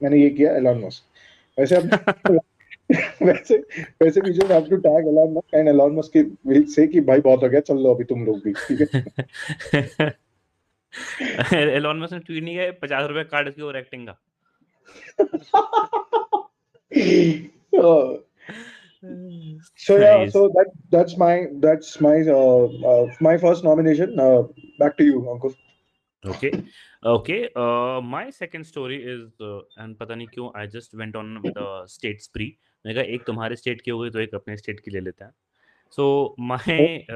मैंने 0.00 0.18
ये 0.18 0.28
किया 0.30 0.56
एलॉन 0.56 0.84
मस्क 0.84 1.58
वैसे 1.58 1.76
अब 1.76 2.40
वैसे 3.22 3.56
वैसे 4.02 4.20
भी 4.20 4.30
जो 4.32 4.46
have 4.52 4.68
to 4.70 4.76
tag 4.86 5.08
Elon 5.08 5.32
Musk 5.36 5.54
and 5.54 5.68
Elon 5.68 5.96
Musk 5.96 6.12
की 6.16 6.22
विल 6.50 6.64
से 6.74 6.86
कि 6.86 7.00
भाई 7.10 7.20
बहुत 7.20 7.42
हो 7.42 7.48
गया 7.48 7.60
चल 7.70 7.78
लो 7.82 7.94
अभी 7.94 8.04
तुम 8.12 8.24
लोग 8.26 8.42
भी 8.44 8.52
ठीक 8.52 8.78
है 10.02 10.14
एलॉन 11.76 12.00
मस्क 12.00 12.12
ने 12.12 12.18
ट्वीट 12.18 12.42
नहीं 12.44 12.54
किया 12.54 12.70
पचास 12.82 13.08
रुपए 13.08 13.24
कार्ड 13.34 13.48
इसकी 13.48 13.62
ओवर 13.62 13.76
एक्टिंग 13.76 14.08
का 14.08 14.14
Uh, 17.76 18.16
so 19.76 19.96
yeah 19.98 20.16
nice 20.16 20.32
so 20.32 20.42
that 20.54 20.68
that's 20.94 21.16
my 21.22 21.34
that's 21.64 21.90
my 22.06 22.14
uh, 22.34 22.64
uh, 22.90 23.04
my 23.26 23.36
first 23.42 23.64
nomination 23.66 24.18
uh, 24.18 24.42
back 24.78 24.96
to 25.00 25.06
you 25.08 25.20
Ankur 25.32 25.50
okay 26.24 26.50
okay 27.04 27.38
uh 27.64 28.00
my 28.14 28.22
second 28.38 28.68
story 28.70 28.98
is 29.14 29.26
uh, 29.48 29.60
and 29.76 29.98
पता 29.98 30.14
नहीं 30.14 30.28
क्यों 30.34 30.48
I 30.62 30.64
just 30.76 30.96
went 31.02 31.18
on 31.22 31.34
with 31.42 31.60
a 31.64 31.68
state 31.96 32.24
spree 32.28 32.48
मैंने 32.86 32.94
कहा 32.94 33.14
एक 33.14 33.24
तुम्हारे 33.26 33.56
state 33.56 33.80
की 33.80 33.90
हो 33.90 33.98
गई 33.98 34.10
तो 34.10 34.18
एक 34.20 34.34
अपने 34.34 34.56
स्टेट 34.56 34.80
की 34.80 34.90
ले 34.90 35.00
लेते 35.00 35.24
हैं। 35.24 35.32
So 35.92 36.04
my 36.40 37.06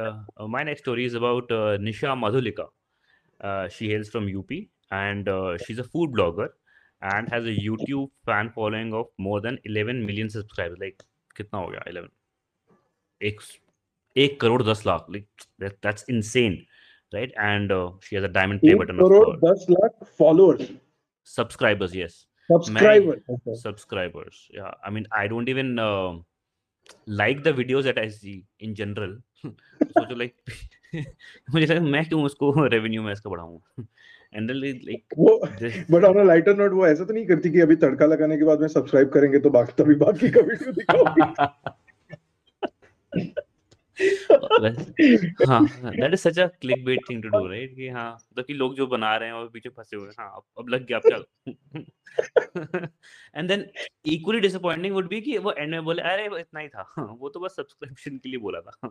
my 0.49 0.65
next 0.65 0.85
story 0.85 1.05
is 1.05 1.17
about 1.17 1.53
Nisha 1.81 2.15
Madhulika 2.15 2.65
she 3.73 3.89
hails 3.91 4.11
from 4.11 4.29
UP 4.29 4.59
and 4.93 5.29
she 5.63 5.73
is 5.73 5.81
a 5.81 5.85
food 5.85 6.13
blogger 6.13 6.49
and 7.05 7.29
has 7.35 7.47
a 7.47 7.55
YouTube 7.63 8.09
fan 8.27 8.49
following 8.55 8.95
of 8.95 9.07
more 9.23 9.41
than 9.41 9.59
eleven 9.67 9.97
million 10.07 10.29
subscriber 10.29 10.77
like 10.81 11.03
कितना 11.37 11.61
हो 11.61 11.69
गया? 11.69 11.85
Eleven 11.89 12.09
एक 14.17 14.41
करोड़ 14.41 14.63
दस 14.63 14.83
lakh. 14.87 15.07
Like 15.11 15.27
that's 15.61 16.05
right 17.15 17.33
and 17.33 17.73
she 18.05 18.17
has 18.17 18.25
a 18.25 18.29
diamond 18.31 18.61
play 18.61 18.75
button 18.75 18.97
crore 18.99 19.37
दस 19.45 19.67
lakh 19.71 20.05
followers 20.19 20.71
subscribers 21.29 21.97
yes 21.97 22.27
subscribers 22.51 23.23
okay. 23.29 23.55
subscribers 23.55 24.43
yeah. 24.53 24.75
I 24.85 24.91
mean 24.91 25.07
i 25.13 25.27
don't 25.29 25.49
even 25.49 25.79
uh, 25.79 26.13
like 27.07 27.43
the 27.45 27.53
videos 27.53 27.85
that 27.85 27.99
i 27.99 28.09
see 28.09 28.45
in 28.61 28.75
general. 28.75 29.19
सोचो 29.91 30.17
like 30.19 30.35
मुझे 31.55 31.67
लगा 31.67 31.81
मैं 31.81 32.05
क्यों 32.09 32.23
उसको 32.25 32.67
revenue 32.75 33.03
में 33.03 33.13
इसका 33.13 33.31
बढ़ाऊं? 33.31 33.59
एंड 34.35 34.51
लाइक 34.51 35.15
वो 35.19 35.37
but 35.91 36.05
on 36.05 36.19
a 36.19 36.23
lighter 36.23 36.57
note 36.57 36.73
वो 36.73 36.87
ऐसा 36.87 37.05
तो 37.05 37.15
नहीं 37.15 37.27
करती 37.27 37.51
कि 37.51 37.61
अभी 37.61 37.77
तड़का 37.85 38.07
लगाने 38.07 38.37
के 38.39 38.45
बाद 38.45 38.61
में 38.61 38.69
सब्सक्राइब 38.69 39.09
करेंगे 39.15 39.39
तो 39.39 39.51
बाकी 39.51 39.83
तभी 39.83 39.95
बाकी 40.05 40.31
का 40.31 40.41
वीडियो 40.41 40.73
दिखाओगी 40.73 41.23
हाँ 45.49 45.61
that 45.85 46.13
is 46.15 46.21
such 46.21 46.39
a 46.39 46.47
clickbait 46.85 47.01
thing 47.11 47.23
to 47.23 47.29
do 47.29 47.47
right 47.47 47.75
कि 47.77 47.89
हाँ 47.89 48.13
मतलब 48.13 48.45
कि 48.45 48.55
लोग 48.55 48.75
जो 48.77 48.87
बना 48.87 49.17
रहे 49.17 49.29
हैं 49.29 49.37
और 49.37 49.49
पीछे 49.55 49.69
फंसे 49.69 49.97
हुए 49.97 50.07
हैं 50.07 50.15
हाँ 50.19 50.33
अब 50.37 50.43
अब 50.59 50.69
लग 50.69 50.87
गया 50.87 50.99
अब 50.99 51.05
क्या 51.07 51.19
and 53.37 53.49
then 53.49 53.67
equally 54.15 54.41
disappointing 54.41 54.95
would 54.95 55.09
be 55.09 55.21
कि 55.21 55.39
वो 55.39 55.53
एंड 55.53 55.71
में 55.71 55.85
बोले 55.85 56.03
अरे 56.13 56.25
इतना 56.41 56.61
ही 56.61 56.69
था 56.69 56.87
वो 56.99 57.29
तो 57.29 57.41
बस 57.41 57.57
सब्सक्रिप्शन 57.57 58.19
के 58.19 58.29
लिए 58.29 58.39
बोला 58.39 58.61
था 58.61 58.91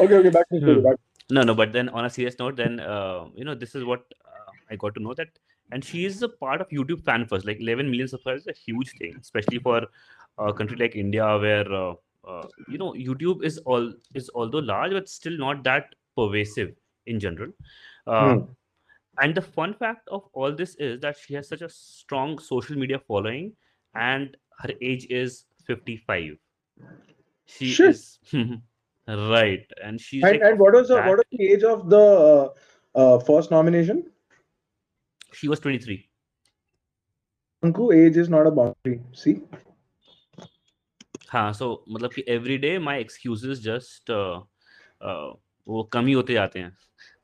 okay 0.00 0.16
okay 0.16 0.30
back 0.30 0.48
to 0.48 0.58
story 0.60 0.74
Hmm. 0.74 0.82
back 0.82 0.98
No, 1.30 1.42
no, 1.42 1.54
but 1.54 1.72
then 1.72 1.88
on 1.90 2.06
a 2.06 2.10
serious 2.12 2.36
note, 2.38 2.56
then 2.56 2.80
uh, 2.80 3.26
you 3.38 3.44
know 3.46 3.54
this 3.54 3.74
is 3.74 3.82
what 3.84 4.04
uh, 4.26 4.52
I 4.70 4.76
got 4.76 4.94
to 4.94 5.00
know 5.06 5.14
that, 5.16 5.40
and 5.70 5.84
she 5.88 6.04
is 6.10 6.22
a 6.22 6.28
part 6.44 6.62
of 6.64 6.70
YouTube 6.76 7.02
Fan 7.08 7.26
First. 7.32 7.48
Like 7.48 7.60
11 7.64 7.90
million 7.90 8.08
subscribers 8.12 8.46
is 8.46 8.48
a 8.52 8.54
huge 8.60 8.92
thing, 9.00 9.18
especially 9.20 9.58
for 9.58 9.74
a 10.38 10.52
country 10.52 10.76
like 10.76 10.96
India, 10.96 11.38
where 11.38 11.72
uh, 11.72 11.94
uh, 12.26 12.46
you 12.68 12.78
know 12.78 12.92
YouTube 12.92 13.44
is 13.44 13.58
all 13.58 13.92
is 14.14 14.30
although 14.34 14.58
large, 14.58 14.92
but 14.92 15.08
still 15.08 15.36
not 15.38 15.64
that 15.64 15.94
pervasive 16.16 16.74
in 17.06 17.20
general. 17.20 17.50
Uh, 18.06 18.34
Hmm. 18.34 18.44
and 19.20 19.34
the 19.34 19.42
fun 19.42 19.74
fact 19.74 20.08
of 20.08 20.28
all 20.32 20.52
this 20.52 20.74
is 20.76 21.00
that 21.00 21.16
she 21.16 21.34
has 21.34 21.48
such 21.48 21.62
a 21.62 21.68
strong 21.68 22.38
social 22.38 22.76
media 22.76 22.98
following, 22.98 23.52
and 23.94 24.36
her 24.60 24.70
age 24.80 25.06
is 25.10 25.44
55. 25.66 26.36
She 27.46 27.70
is 27.84 28.18
right, 29.08 29.66
and 29.82 30.00
she's 30.00 30.22
and 30.22 30.32
like 30.32 30.42
and 30.42 30.58
what 30.58 30.74
was 30.74 30.88
the 30.88 30.96
what 30.96 31.18
was 31.18 31.26
the 31.32 31.50
age 31.52 31.62
of 31.62 31.88
the 31.90 31.96
uh, 31.96 32.48
uh, 32.94 33.18
first 33.20 33.50
nomination 33.50 34.10
she 35.32 35.48
was 35.48 35.60
23 35.60 36.08
Anku 37.64 37.94
age 37.94 38.16
is 38.16 38.28
not 38.28 38.46
a 38.46 38.50
boundary 38.50 39.00
see 39.12 39.42
हाँ 41.28 41.52
सो 41.52 41.84
so, 41.88 41.94
मतलब 41.94 42.10
कि 42.12 42.24
every 42.28 42.58
day 42.58 42.78
my 42.78 43.00
excuses 43.00 43.62
just 43.62 44.10
वो 45.68 45.82
कम 45.84 46.06
ही 46.06 46.12
होते 46.12 46.32
जाते 46.32 46.58
हैं। 46.58 46.76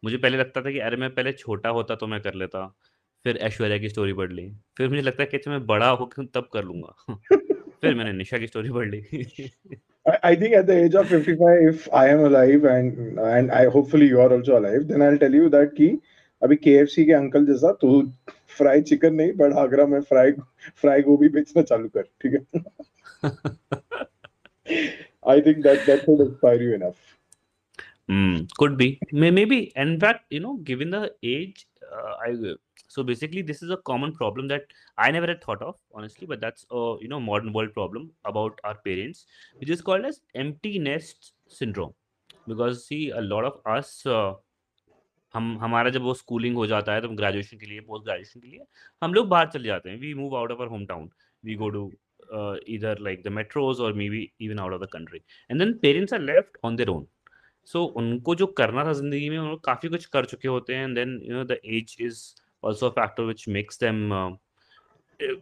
मुझे 0.04 0.16
पहले 0.16 0.36
लगता 0.36 0.62
था 0.62 0.70
कि 0.70 0.78
अरे 0.78 0.96
मैं 0.96 1.14
पहले 1.14 1.32
छोटा 1.32 1.68
होता 1.68 1.94
तो 1.94 2.06
मैं 2.06 2.20
कर 2.20 2.34
लेता 2.34 2.76
फिर 3.24 3.36
ऐश्वर्या 3.36 3.78
की 3.78 3.88
स्टोरी 3.88 4.12
पढ़ 4.12 4.32
ली 4.32 4.52
फिर 4.76 4.88
मुझे 4.88 5.02
लगता 5.02 5.22
है 5.22 5.28
कि 5.30 5.36
अच्छा 5.36 5.50
मैं 5.50 5.66
बड़ा 5.66 5.88
होकर 5.88 6.24
तब 6.24 6.48
कर 6.52 6.64
लूँगा। 6.64 6.96
फिर 7.80 7.94
मैंने 7.94 8.12
निशा 8.12 8.38
की 8.38 8.46
स्टोरी 8.46 8.70
पढ़ 8.70 8.88
ली। 8.88 9.04
I, 10.24 10.36
think 10.36 10.54
at 10.54 10.66
the 10.66 10.74
age 10.74 10.94
of 10.94 11.06
55, 11.06 11.72
if 11.72 11.88
I 11.94 12.10
am 12.12 12.20
alive 12.20 12.64
and 12.64 13.18
and 13.18 13.50
I 13.50 13.62
hopefully 13.76 14.08
you 14.12 14.18
are 14.18 14.32
also 14.32 14.58
alive, 14.60 14.82
then 14.90 15.02
I'll 15.02 15.22
tell 15.22 15.34
you 15.34 15.48
that 15.48 15.66
कि 15.66 16.00
अभी 16.42 16.56
KFC 16.56 17.04
के 17.04 17.12
अंकल 17.12 17.46
जैसा 17.46 17.72
तू 17.72 18.12
फ्राई 18.30 18.82
चिकन 18.82 19.14
नहीं 19.14 19.32
बट 19.32 19.52
आगरा 19.52 19.86
में 19.86 20.00
फ्राई 20.00 20.32
फ्राई 20.76 21.02
गोभी 21.02 21.28
बेचना 21.28 21.62
चालू 21.62 21.88
कर 21.88 22.02
ठीक 22.02 22.32
है? 22.32 22.62
I 25.26 25.40
think 25.40 25.62
that 25.64 25.86
that 25.86 26.06
would 26.06 26.20
inspire 26.20 26.60
you 26.60 26.74
enough. 26.74 26.96
Mm, 28.10 28.48
could 28.58 28.76
be. 28.76 29.00
May, 29.12 29.30
maybe. 29.30 29.72
In 29.76 29.98
fact, 29.98 30.26
you 30.30 30.40
know, 30.40 30.56
given 30.56 30.90
the 30.90 31.14
age, 31.22 31.66
uh, 31.82 32.14
I 32.26 32.54
so 32.88 33.02
basically 33.02 33.42
this 33.42 33.62
is 33.62 33.70
a 33.70 33.78
common 33.78 34.12
problem 34.12 34.46
that 34.48 34.66
I 34.98 35.10
never 35.10 35.26
had 35.26 35.42
thought 35.42 35.62
of, 35.62 35.76
honestly. 35.94 36.26
But 36.26 36.40
that's 36.40 36.66
a 36.70 36.96
you 37.00 37.08
know 37.08 37.20
modern 37.20 37.52
world 37.52 37.72
problem 37.72 38.10
about 38.24 38.60
our 38.64 38.74
parents, 38.74 39.26
which 39.56 39.70
is 39.70 39.80
called 39.80 40.04
as 40.04 40.20
empty 40.34 40.78
nest 40.78 41.32
syndrome. 41.48 41.94
Because 42.46 42.86
see, 42.86 43.10
a 43.10 43.20
lot 43.20 43.44
of 43.44 43.60
us. 43.66 44.06
Uh, 44.06 44.34
हम 45.34 45.56
हमारा 45.60 45.90
जब 45.90 46.02
वो 46.02 46.12
schooling 46.14 46.56
हो 46.56 46.66
जाता 46.66 46.94
है 46.94 47.00
तो 47.00 47.08
graduation 47.08 47.56
के 47.58 47.66
लिए 47.66 47.80
पोस्ट 47.86 48.04
ग्रेजुएशन 48.04 48.40
के 48.40 48.48
लिए 48.48 48.64
हम 49.02 49.14
लोग 49.14 49.28
बाहर 49.28 49.48
चले 49.50 49.66
जाते 49.68 49.90
हैं 49.90 49.98
we 50.00 50.12
move 50.14 50.36
out 50.36 50.52
of 50.52 50.58
our 50.58 50.68
hometown 50.86 51.08
we 51.44 51.54
go 51.62 51.68
to 51.76 51.90
uh, 52.33 52.55
either 52.65 52.95
like 52.99 53.23
the 53.23 53.29
metros 53.29 53.79
or 53.79 53.93
maybe 53.93 54.33
even 54.39 54.59
out 54.59 54.73
of 54.73 54.79
the 54.79 54.87
country 54.87 55.23
and 55.49 55.59
then 55.59 55.79
parents 55.79 56.13
are 56.13 56.19
left 56.19 56.57
on 56.63 56.75
their 56.75 56.89
own 56.89 57.07
so 57.63 57.85
उनको 58.01 58.35
जो 58.35 58.45
करना 58.57 58.83
था 58.85 58.93
जिंदगी 58.99 59.29
में 59.29 59.37
उन्होंने 59.37 59.57
काफी 59.65 59.89
कुछ 59.89 60.05
कर 60.05 60.25
चुके 60.25 60.47
होते 60.47 60.75
हैं 60.75 60.85
and 60.85 60.97
then 60.97 61.19
you 61.23 61.33
know 61.33 61.43
the 61.43 61.59
age 61.77 61.95
is 61.99 62.35
also 62.61 62.87
a 62.87 62.91
factor 62.91 63.25
which 63.25 63.47
makes 63.47 63.77
them 63.77 64.11
uh, 64.11 64.31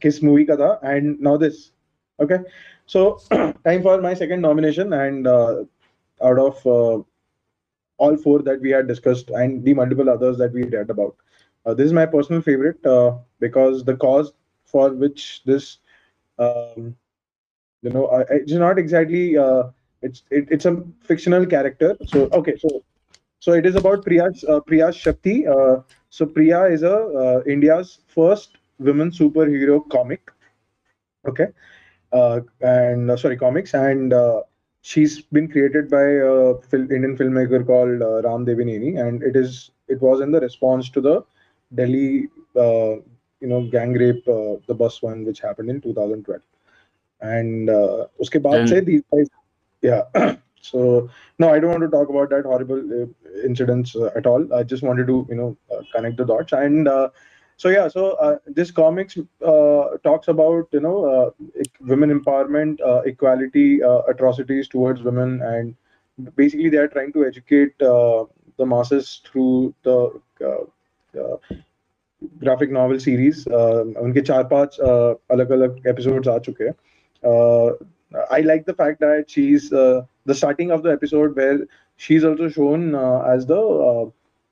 kiss 0.00 0.22
movie 0.22 0.44
ka 0.44 0.56
tha, 0.56 0.78
and 0.82 1.18
now 1.20 1.36
this. 1.36 1.72
Okay, 2.20 2.38
so 2.86 3.18
time 3.64 3.82
for 3.82 4.00
my 4.00 4.14
second 4.14 4.40
nomination 4.40 4.92
and. 4.92 5.26
Uh, 5.26 5.64
out 6.22 6.38
of 6.38 6.66
uh, 6.66 7.02
all 7.98 8.16
four 8.16 8.42
that 8.42 8.60
we 8.60 8.70
had 8.70 8.88
discussed 8.88 9.30
and 9.30 9.64
the 9.64 9.74
multiple 9.74 10.08
others 10.08 10.38
that 10.38 10.52
we 10.52 10.64
read 10.64 10.90
about, 10.90 11.16
uh, 11.66 11.74
this 11.74 11.86
is 11.86 11.92
my 11.92 12.06
personal 12.06 12.40
favorite 12.40 12.84
uh, 12.86 13.16
because 13.38 13.84
the 13.84 13.96
cause 13.96 14.32
for 14.64 14.90
which 14.90 15.42
this 15.44 15.78
um, 16.38 16.94
you 17.82 17.90
know 17.90 18.06
I, 18.06 18.22
it's 18.30 18.52
not 18.52 18.78
exactly 18.78 19.36
uh, 19.36 19.64
it's 20.02 20.22
it, 20.30 20.48
it's 20.50 20.64
a 20.64 20.82
fictional 21.00 21.46
character. 21.46 21.96
So 22.06 22.28
okay 22.32 22.56
so 22.56 22.82
so 23.40 23.52
it 23.52 23.66
is 23.66 23.76
about 23.76 24.04
priya 24.04 24.30
uh, 24.48 24.60
priya 24.60 24.92
shakti. 24.92 25.46
Uh, 25.46 25.80
so 26.10 26.26
priya 26.26 26.64
is 26.64 26.82
a 26.82 26.96
uh, 27.24 27.42
india's 27.46 28.00
first 28.06 28.58
women 28.78 29.10
superhero 29.10 29.88
comic. 29.90 30.30
Okay? 31.26 31.48
Uh, 32.12 32.40
and 32.60 33.10
uh, 33.10 33.16
sorry 33.16 33.36
comics 33.36 33.74
and 33.74 34.12
uh, 34.12 34.40
she's 34.82 35.20
been 35.22 35.48
created 35.48 35.90
by 35.90 36.02
a 36.02 36.54
Indian 36.72 37.16
filmmaker 37.16 37.64
called 37.66 38.02
uh, 38.02 38.22
Ram 38.26 38.46
Devineni, 38.46 38.98
and 39.00 39.22
it 39.22 39.36
is 39.36 39.70
it 39.88 40.00
was 40.00 40.20
in 40.20 40.30
the 40.32 40.40
response 40.40 40.88
to 40.90 41.00
the 41.00 41.24
Delhi, 41.74 42.28
uh, 42.56 42.94
you 43.40 43.48
know, 43.48 43.62
gang 43.68 43.92
rape, 43.92 44.26
uh, 44.28 44.56
the 44.66 44.74
bus 44.74 45.02
one, 45.02 45.24
which 45.24 45.40
happened 45.40 45.70
in 45.70 45.80
2012. 45.80 46.40
And 47.20 47.70
uh, 47.70 48.06
uske 48.20 48.40
baad 48.48 48.68
se 48.68 48.80
these 48.80 49.02
guys, 49.12 49.28
yeah. 49.82 50.02
so 50.60 51.08
no, 51.38 51.50
I 51.50 51.58
don't 51.58 51.70
want 51.70 51.82
to 51.82 51.88
talk 51.88 52.08
about 52.08 52.30
that 52.30 52.44
horrible 52.44 52.80
uh, 53.02 53.06
incidents 53.44 53.94
uh, 53.96 54.10
at 54.16 54.26
all. 54.26 54.52
I 54.54 54.62
just 54.62 54.82
wanted 54.82 55.06
to 55.08 55.26
you 55.28 55.36
know 55.36 55.56
uh, 55.72 55.82
connect 55.94 56.16
the 56.16 56.24
dots 56.24 56.52
and 56.52 56.88
so 57.60 57.68
yeah 57.68 57.88
so 57.94 58.02
uh, 58.26 58.36
this 58.58 58.70
comics 58.70 59.18
uh, 59.52 59.82
talks 60.08 60.28
about 60.28 60.66
you 60.72 60.80
know 60.80 60.98
uh, 61.12 61.30
women 61.92 62.10
empowerment 62.18 62.80
uh, 62.90 63.00
equality 63.12 63.82
uh, 63.82 64.00
atrocities 64.12 64.68
towards 64.74 65.02
women 65.02 65.42
and 65.42 65.74
basically 66.36 66.70
they 66.70 66.78
are 66.84 66.88
trying 66.88 67.12
to 67.12 67.24
educate 67.26 67.82
uh, 67.82 68.24
the 68.56 68.66
masses 68.66 69.20
through 69.26 69.74
the 69.82 69.98
graphic 72.38 72.70
novel 72.70 73.00
series. 73.00 73.44
Unke 73.44 74.24
char 74.30 74.44
panch 74.54 74.78
alag 75.36 75.54
alag 75.58 75.86
episodes 75.92 76.32
aa 76.32 76.38
chuke 76.48 76.66
i 78.36 78.40
like 78.50 78.64
the 78.70 78.76
fact 78.80 79.00
that 79.06 79.30
she's 79.36 79.68
the 79.70 80.36
starting 80.40 80.72
of 80.78 80.82
the 80.88 80.92
episode 80.98 81.36
where 81.42 81.60
she's 82.06 82.24
also 82.30 82.48
shown 82.58 82.88
as 83.34 83.46
the 83.52 83.60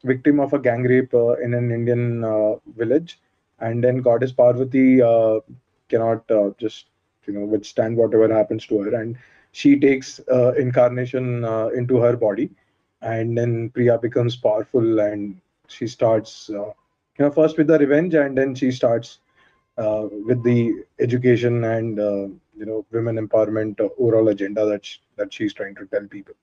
victim 0.05 0.41
of 0.41 0.53
a 0.53 0.59
gang 0.59 0.83
rape 0.83 1.13
uh, 1.15 1.33
in 1.35 1.55
an 1.55 1.71
Indian 1.71 2.25
uh, 2.25 2.57
village, 2.77 3.21
and 3.61 3.83
then 3.83 3.99
goddess 4.03 4.33
Parvati 4.33 5.03
uh, 5.03 5.41
cannot 5.89 6.29
uh, 6.31 6.51
just 6.59 6.87
you 7.27 7.33
know 7.35 7.45
withstand 7.45 7.97
whatever 7.97 8.33
happens 8.33 8.67
to 8.67 8.81
her, 8.83 8.95
and 8.95 9.17
she 9.53 9.79
takes 9.79 10.21
uh, 10.33 10.53
incarnation 10.55 11.45
uh, 11.45 11.69
into 11.69 11.97
her 11.99 12.17
body, 12.17 12.51
and 13.03 13.37
then 13.37 13.71
Priya 13.71 13.99
becomes 13.99 14.37
powerful, 14.37 15.01
and 15.01 15.41
she 15.69 15.87
starts 15.87 16.49
you 16.49 16.75
know 17.19 17.31
first 17.31 17.59
with 17.59 17.67
the 17.69 17.79
revenge, 17.79 18.15
and 18.15 18.37
then 18.37 18.55
she 18.55 18.71
starts 18.71 19.21
with 19.77 20.43
the 20.43 20.85
education 20.99 21.65
and 21.65 21.97
you 21.99 22.67
know 22.67 22.85
women 22.93 23.17
empowerment 23.17 23.81
overall 23.99 24.29
agenda 24.29 24.67
that 24.67 24.85
sh- 24.85 24.99
that 25.17 25.33
she's 25.33 25.55
trying 25.55 25.75
to 25.77 25.87
tell 25.87 26.07
people. 26.07 26.35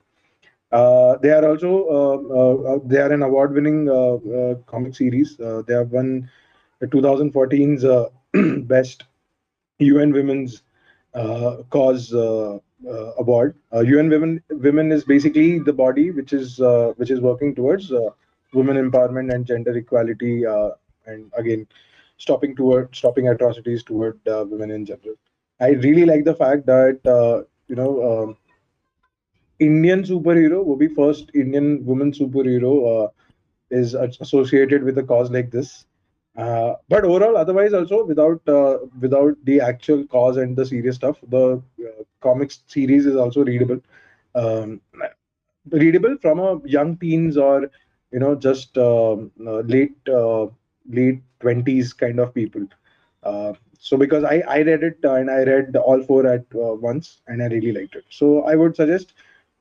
Uh, 0.75 1.17
they 1.19 1.29
are 1.29 1.45
also 1.47 1.71
uh, 1.97 2.17
uh, 2.39 2.55
uh 2.69 2.79
they 2.83 2.97
are 2.97 3.13
an 3.13 3.23
award-winning 3.23 3.87
uh, 3.87 4.15
uh, 4.39 4.55
comic 4.71 4.93
series. 4.93 5.37
They 5.37 5.73
have 5.73 5.91
won 5.91 6.29
the 6.79 6.87
2014's 6.87 7.85
uh, 7.85 8.09
best 8.73 9.05
UN 9.79 10.11
Women's 10.11 10.63
Cause 11.69 12.11
award. 12.11 13.55
UN 13.71 14.09
Women 14.09 14.43
Women 14.49 14.91
is 14.91 15.05
basically 15.05 15.59
the 15.59 15.71
body 15.71 16.11
which 16.11 16.33
is 16.33 16.59
which 16.97 17.09
is 17.09 17.21
working 17.21 17.55
towards 17.55 17.91
women 18.53 18.77
empowerment 18.77 19.33
and 19.33 19.45
gender 19.45 19.77
equality, 19.77 20.43
and 21.05 21.31
again 21.37 21.67
stopping 22.17 22.55
toward 22.55 22.93
stopping 22.93 23.29
atrocities 23.29 23.83
toward 23.83 24.19
women 24.25 24.71
in 24.71 24.85
general. 24.85 25.15
I 25.61 25.69
really 25.85 26.05
like 26.05 26.25
the 26.25 26.35
fact 26.35 26.65
that 26.65 27.45
you 27.69 27.75
know. 27.83 27.91
Um, 28.09 28.37
Indian 29.59 30.03
superhero, 30.03 30.63
वो 30.65 30.75
भी 30.77 30.87
first 30.95 31.31
Indian 31.35 31.83
woman 31.85 32.11
superhero 32.11 32.73
uh, 33.05 33.07
is 33.71 33.93
associated 33.95 34.83
with 34.83 34.97
a 34.97 35.03
cause 35.03 35.31
like 35.31 35.51
this. 35.51 35.85
Uh, 36.37 36.73
but 36.89 37.03
overall, 37.05 37.37
otherwise 37.37 37.73
also 37.73 38.05
without 38.05 38.41
uh, 38.47 38.77
without 38.99 39.35
the 39.45 39.59
actual 39.61 40.05
cause 40.05 40.37
and 40.37 40.55
the 40.55 40.65
serious 40.65 40.95
stuff, 40.95 41.17
the 41.29 41.61
uh, 41.87 42.03
comics 42.21 42.63
series 42.67 43.05
is 43.05 43.15
also 43.15 43.43
readable. 43.43 43.79
Um, 44.35 44.81
readable 45.71 46.17
from 46.21 46.39
a 46.39 46.59
young 46.65 46.97
teens 46.97 47.37
or 47.37 47.69
you 48.11 48.19
know 48.19 48.35
just 48.35 48.77
um, 48.77 49.31
uh, 49.45 49.59
late 49.75 49.95
uh, 50.09 50.45
late 50.89 51.21
20s 51.39 51.93
kind 51.93 52.19
of 52.19 52.33
people 52.33 52.65
so 53.79 53.97
because 53.97 54.23
I, 54.23 54.43
I 54.47 54.61
read 54.61 54.83
it 54.83 54.97
and 55.03 55.29
I 55.29 55.43
read 55.43 55.75
all 55.75 56.01
four 56.01 56.25
at 56.27 56.45
once 56.53 57.21
and 57.27 57.41
I 57.41 57.47
really 57.47 57.71
liked 57.71 57.95
it. 57.95 58.05
So 58.09 58.41
I 58.43 58.55
would 58.55 58.75
suggest 58.75 59.13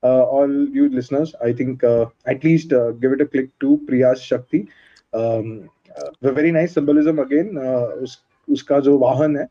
all 0.05 0.69
you 0.69 0.89
listeners, 0.89 1.35
I 1.43 1.53
think 1.53 1.83
uh, 1.85 2.07
at 2.27 2.45
least 2.45 2.73
uh, 2.73 2.93
give 2.93 3.13
it 3.13 3.21
a 3.21 3.27
click 3.27 3.59
to 3.61 3.81
Priyas 3.89 4.21
Shakti. 4.23 4.69
Um, 5.13 5.71
uh, 5.97 6.11
the 6.21 6.33
very 6.33 6.53
nice 6.53 6.73
symbolism 6.75 7.19
again. 7.19 7.57
Uh, 7.57 8.03
us, 8.03 8.19
uska 8.49 8.85
jo 8.85 8.99
vahan 8.99 9.39
hai 9.41 9.49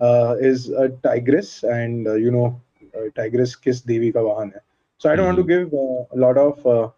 uh, 0.00 0.34
is 0.38 0.68
a 0.70 0.88
tigress 1.02 1.62
and 1.64 2.06
uh, 2.06 2.14
you 2.14 2.30
know 2.30 2.60
uh, 2.94 3.08
tigress 3.16 3.56
kiss 3.56 3.80
Devi 3.80 4.12
ka 4.12 4.20
vahan 4.20 4.52
hai. 4.52 4.60
So 4.98 5.10
I 5.10 5.16
don't 5.16 5.26
want 5.26 5.38
to 5.38 5.44
give 5.44 5.72
uh, 5.72 6.02
a 6.12 6.18
lot 6.18 6.36
of 6.36 6.66
uh, 6.66 6.88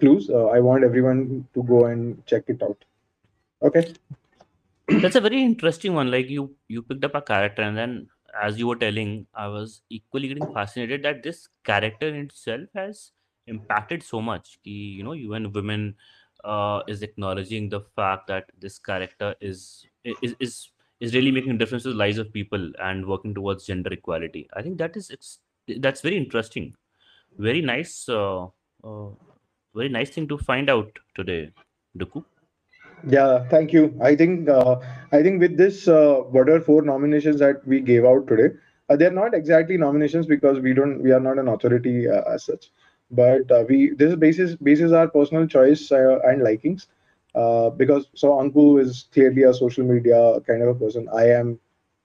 clues. 0.00 0.30
Uh, 0.30 0.46
I 0.46 0.60
want 0.60 0.84
everyone 0.84 1.46
to 1.54 1.62
go 1.62 1.84
and 1.86 2.24
check 2.26 2.44
it 2.48 2.62
out. 2.62 2.84
Okay. 3.62 3.94
That's 4.88 5.16
a 5.16 5.20
very 5.20 5.42
interesting 5.42 5.94
one. 5.94 6.10
Like 6.10 6.28
you, 6.28 6.54
you 6.68 6.82
picked 6.82 7.04
up 7.04 7.14
a 7.14 7.22
character, 7.22 7.62
and 7.62 7.76
then 7.76 8.08
as 8.40 8.58
you 8.58 8.66
were 8.66 8.76
telling, 8.76 9.26
I 9.34 9.48
was 9.48 9.82
equally 9.90 10.28
getting 10.28 10.52
fascinated 10.52 11.02
that 11.04 11.22
this 11.22 11.48
character 11.64 12.08
in 12.08 12.16
itself 12.26 12.68
has 12.74 13.12
impacted 13.46 14.02
so 14.02 14.20
much. 14.22 14.58
Ki, 14.64 14.70
you 14.70 15.02
know, 15.02 15.14
even 15.14 15.52
women 15.52 15.96
uh, 16.44 16.82
is 16.88 17.02
acknowledging 17.02 17.68
the 17.68 17.80
fact 17.80 18.26
that 18.28 18.50
this 18.58 18.78
character 18.78 19.34
is 19.40 19.86
is 20.04 20.34
is 20.40 20.68
is 21.00 21.14
really 21.14 21.30
making 21.30 21.52
a 21.52 21.58
difference 21.58 21.82
to 21.84 21.90
the 21.90 21.98
lives 21.98 22.18
of 22.18 22.32
people 22.32 22.72
and 22.80 23.06
working 23.06 23.34
towards 23.34 23.66
gender 23.66 23.92
equality. 23.92 24.48
I 24.54 24.62
think 24.62 24.78
that 24.78 24.96
is 24.96 25.38
that's 25.78 26.00
very 26.00 26.16
interesting. 26.16 26.74
Very 27.38 27.60
nice. 27.62 28.08
Uh, 28.08 28.46
uh, 28.84 29.10
very 29.74 29.88
nice 29.88 30.10
thing 30.10 30.28
to 30.28 30.38
find 30.38 30.70
out 30.70 30.98
today, 31.14 31.50
Duku. 31.98 32.24
Yeah, 33.08 33.44
thank 33.48 33.72
you. 33.72 33.96
I 34.00 34.14
think 34.14 34.48
uh, 34.48 34.76
I 35.12 35.22
think 35.22 35.40
with 35.40 35.56
this 35.56 35.88
uh, 35.88 36.16
whatever 36.36 36.60
four 36.60 36.82
nominations 36.82 37.38
that 37.40 37.66
we 37.66 37.80
gave 37.80 38.04
out 38.04 38.26
today, 38.28 38.54
uh, 38.88 38.96
they're 38.96 39.10
not 39.10 39.34
exactly 39.34 39.76
nominations 39.76 40.26
because 40.26 40.60
we 40.60 40.72
don't 40.72 41.02
we 41.02 41.10
are 41.12 41.20
not 41.20 41.38
an 41.38 41.48
authority 41.48 42.08
uh, 42.08 42.22
as 42.32 42.44
such, 42.44 42.70
but 43.10 43.50
uh, 43.50 43.64
we 43.68 43.90
this 43.90 44.10
is 44.12 44.16
basis 44.16 44.54
basis 44.56 44.92
our 44.92 45.08
personal 45.08 45.46
choice 45.46 45.90
uh, 45.90 46.18
and 46.24 46.42
likings. 46.42 46.86
Uh, 47.34 47.70
because 47.70 48.06
so 48.14 48.32
Anku 48.32 48.80
is 48.80 49.06
clearly 49.12 49.44
a 49.44 49.54
social 49.54 49.84
media 49.84 50.38
kind 50.46 50.62
of 50.62 50.68
a 50.68 50.74
person. 50.74 51.08
I 51.14 51.28
am, 51.30 51.58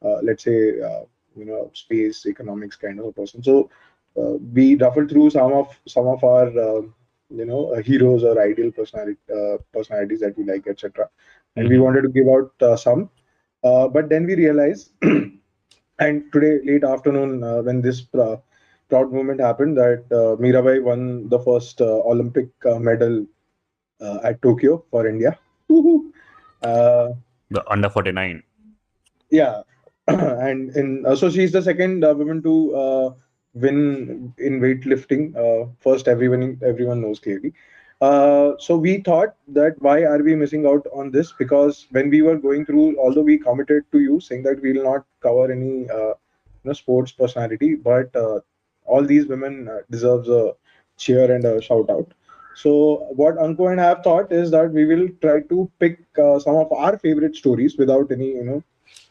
uh, 0.04 0.20
let's 0.24 0.44
say, 0.46 0.80
uh, 0.82 1.02
you 1.36 1.46
know, 1.46 1.70
space 1.74 2.26
economics 2.26 2.78
kind 2.78 2.98
of 3.00 3.06
a 3.08 3.12
person. 3.12 3.44
So 3.44 3.70
uh, 4.18 4.38
we 4.54 4.76
ruffled 4.76 5.10
through 5.10 5.30
some 5.32 5.52
of 5.54 5.80
some 5.86 6.08
of 6.08 6.24
our 6.24 6.48
uh, 6.58 6.82
you 7.30 7.46
know 7.46 7.72
uh, 7.74 7.82
heroes 7.82 8.24
or 8.24 8.40
ideal 8.42 8.72
personality 8.72 9.20
uh, 9.40 9.58
personalities 9.74 10.20
that 10.20 10.38
we 10.38 10.44
like 10.46 10.68
etc 10.68 11.10
and 11.56 11.70
we 11.70 11.78
Mhm. 11.78 11.86
wanted 11.86 12.02
to 12.04 12.10
give 12.10 12.28
out 12.28 12.52
uh, 12.62 12.76
some. 12.76 13.10
Uh, 13.64 13.88
but 13.88 14.10
then 14.10 14.26
we 14.26 14.36
realized 14.36 14.92
and 16.00 16.32
today 16.34 16.60
late 16.64 16.84
afternoon 16.84 17.44
uh, 17.44 17.62
when 17.62 17.82
this 17.82 18.02
pr- 18.02 18.36
proud 18.90 19.12
moment 19.12 19.40
happened 19.40 19.78
that 19.78 20.04
uh, 20.12 20.36
mirabai 20.44 20.82
won 20.84 21.28
the 21.30 21.40
first 21.40 21.82
uh, 21.82 22.00
olympic 22.14 22.50
uh, 22.66 22.80
medal 22.80 23.26
uh, 24.02 24.20
at 24.24 24.42
tokyo 24.42 24.84
for 24.92 25.08
india. 25.08 25.38
Uh, 26.62 27.10
The 27.52 27.64
under 27.72 27.90
forty 27.90 28.12
nine. 28.12 28.44
yeah. 29.30 29.62
And 30.08 30.76
in 30.76 31.06
uh, 31.06 31.16
so 31.16 31.30
she's 31.30 31.52
the 31.52 31.62
second 31.62 32.04
uh, 32.04 32.14
woman 32.16 32.42
to 32.44 32.76
uh, 32.76 33.10
win 33.62 34.34
in 34.38 34.60
weightlifting 34.62 35.24
uh, 35.46 35.68
first 35.80 36.08
everyone 36.08 36.60
everyone 36.64 37.02
knows 37.02 37.20
clearly. 37.20 37.54
Uh, 38.02 38.52
so 38.60 38.78
we 38.78 38.98
thought 39.00 39.36
that 39.48 39.76
why 39.80 40.04
are 40.04 40.22
we 40.24 40.36
missing 40.36 40.66
out 40.66 40.86
on 40.94 41.12
this? 41.12 41.32
Because 41.34 41.88
when 41.92 42.10
we 42.10 42.22
were 42.22 42.38
going 42.38 42.66
through 42.66 42.98
although 43.00 43.22
we 43.32 43.38
committed 43.38 43.84
to 43.92 44.00
you 44.00 44.20
saying 44.20 44.44
that 44.44 44.62
we 44.62 44.74
will 44.74 44.84
not 44.84 45.06
cover 45.22 45.52
any 45.52 45.90
uh, 45.90 46.14
you 46.64 46.66
know 46.66 46.74
sports 46.74 47.12
personality 47.12 47.76
but 47.76 48.16
uh, 48.16 48.40
all 48.86 49.04
these 49.04 49.28
women 49.28 49.68
uh, 49.68 49.80
deserves 49.90 50.30
a 50.30 50.54
cheer 50.98 51.32
and 51.34 51.46
a 51.46 51.62
shout 51.62 51.90
out. 51.90 52.14
So 52.56 53.08
what 53.16 53.38
Anko 53.42 53.68
and 53.68 53.80
I 53.82 53.86
have 53.90 54.04
thought 54.04 54.32
is 54.32 54.52
that 54.52 54.72
we 54.72 54.86
will 54.86 55.08
try 55.22 55.42
to 55.42 55.70
pick 55.80 56.00
uh, 56.18 56.40
some 56.40 56.56
of 56.56 56.72
our 56.72 56.98
favorite 56.98 57.36
stories 57.36 57.78
without 57.78 58.12
any 58.12 58.30
you 58.30 58.44
know 58.44 58.64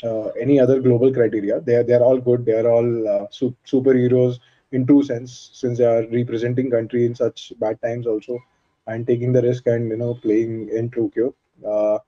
uh, 0.03 0.29
any 0.41 0.61
other 0.61 0.81
global 0.81 1.13
criteria. 1.13 1.61
They 1.61 1.77
are 1.77 1.83
they 1.83 1.95
are 1.95 2.03
all 2.03 2.19
good. 2.19 2.45
They 2.45 2.59
are 2.59 2.71
all 2.71 3.09
uh, 3.09 3.27
su- 3.31 3.57
superheroes 3.67 4.39
in 4.73 4.87
true 4.87 5.03
sense, 5.03 5.51
since 5.53 5.79
they 5.79 5.85
are 5.85 6.07
representing 6.09 6.71
country 6.71 7.07
in 7.07 7.15
such 7.15 7.53
bad 7.59 7.81
times 7.83 8.07
also, 8.07 8.39
and 8.87 9.07
taking 9.07 9.33
the 9.33 9.43
risk 9.43 9.67
and 9.67 9.89
you 9.89 9.97
know 9.97 10.15
playing 10.15 10.69
in 10.71 10.91
Tokyo. 10.91 11.35
Uh, 11.67 11.99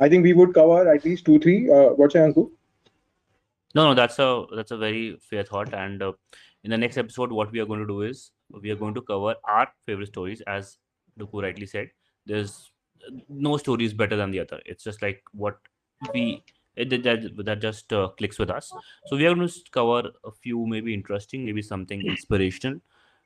I 0.00 0.08
think 0.08 0.24
we 0.24 0.32
would 0.32 0.54
cover 0.54 0.92
at 0.92 1.04
least 1.04 1.24
two, 1.24 1.38
three. 1.38 1.70
Uh, 1.70 1.90
what's 1.90 2.14
your 2.14 2.26
Anku? 2.26 2.50
No, 3.74 3.88
no, 3.88 3.94
that's 3.94 4.18
a 4.18 4.44
that's 4.54 4.70
a 4.70 4.76
very 4.76 5.18
fair 5.28 5.42
thought. 5.44 5.74
And 5.74 6.02
uh, 6.02 6.12
in 6.62 6.70
the 6.70 6.78
next 6.78 6.96
episode, 6.96 7.32
what 7.32 7.50
we 7.52 7.60
are 7.60 7.66
going 7.66 7.80
to 7.80 7.86
do 7.86 8.02
is 8.02 8.30
we 8.62 8.70
are 8.70 8.76
going 8.76 8.94
to 8.94 9.02
cover 9.02 9.34
our 9.44 9.68
favorite 9.84 10.08
stories, 10.08 10.40
as 10.46 10.78
Duku 11.18 11.42
rightly 11.42 11.66
said. 11.66 11.88
There's 12.26 12.70
no 13.28 13.56
story 13.56 13.84
is 13.84 13.92
better 13.92 14.16
than 14.16 14.30
the 14.30 14.40
other. 14.40 14.60
It's 14.64 14.84
just 14.84 15.02
like 15.02 15.22
what 15.32 15.58
we 16.12 16.42
it, 16.75 16.89
that 16.89 17.03
that 17.03 17.45
that 17.45 17.61
just 17.61 17.91
uh, 17.93 18.09
clicks 18.17 18.39
with 18.39 18.49
us. 18.49 18.73
So 19.05 19.17
we 19.17 19.25
are 19.25 19.35
going 19.35 19.47
to 19.47 19.71
cover 19.71 20.11
a 20.23 20.31
few 20.31 20.65
maybe 20.65 20.93
interesting, 20.93 21.45
maybe 21.45 21.61
something 21.61 22.05
inspirational 22.05 22.79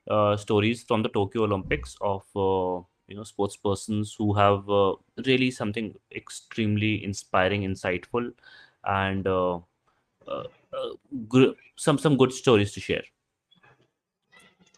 uh, 0.10 0.36
stories 0.38 0.84
from 0.84 1.03
the 1.03 1.10
Tokyo 1.10 1.43
Olympics 1.43 1.95
of 2.01 2.23
uh, 2.36 2.84
you 3.08 3.15
know 3.15 3.23
sports 3.23 3.56
persons 3.58 4.15
who 4.17 4.34
have 4.34 4.69
uh, 4.69 4.95
really 5.25 5.51
something 5.51 5.93
extremely 6.15 7.03
inspiring, 7.03 7.63
insightful, 7.63 8.32
and 8.86 9.27
uh, 9.27 9.56
uh, 10.27 10.43
uh, 10.73 10.89
gr- 11.27 11.56
some 11.75 11.97
some 11.97 12.17
good 12.17 12.34
stories 12.34 12.73
to 12.73 12.79
share. 12.79 13.03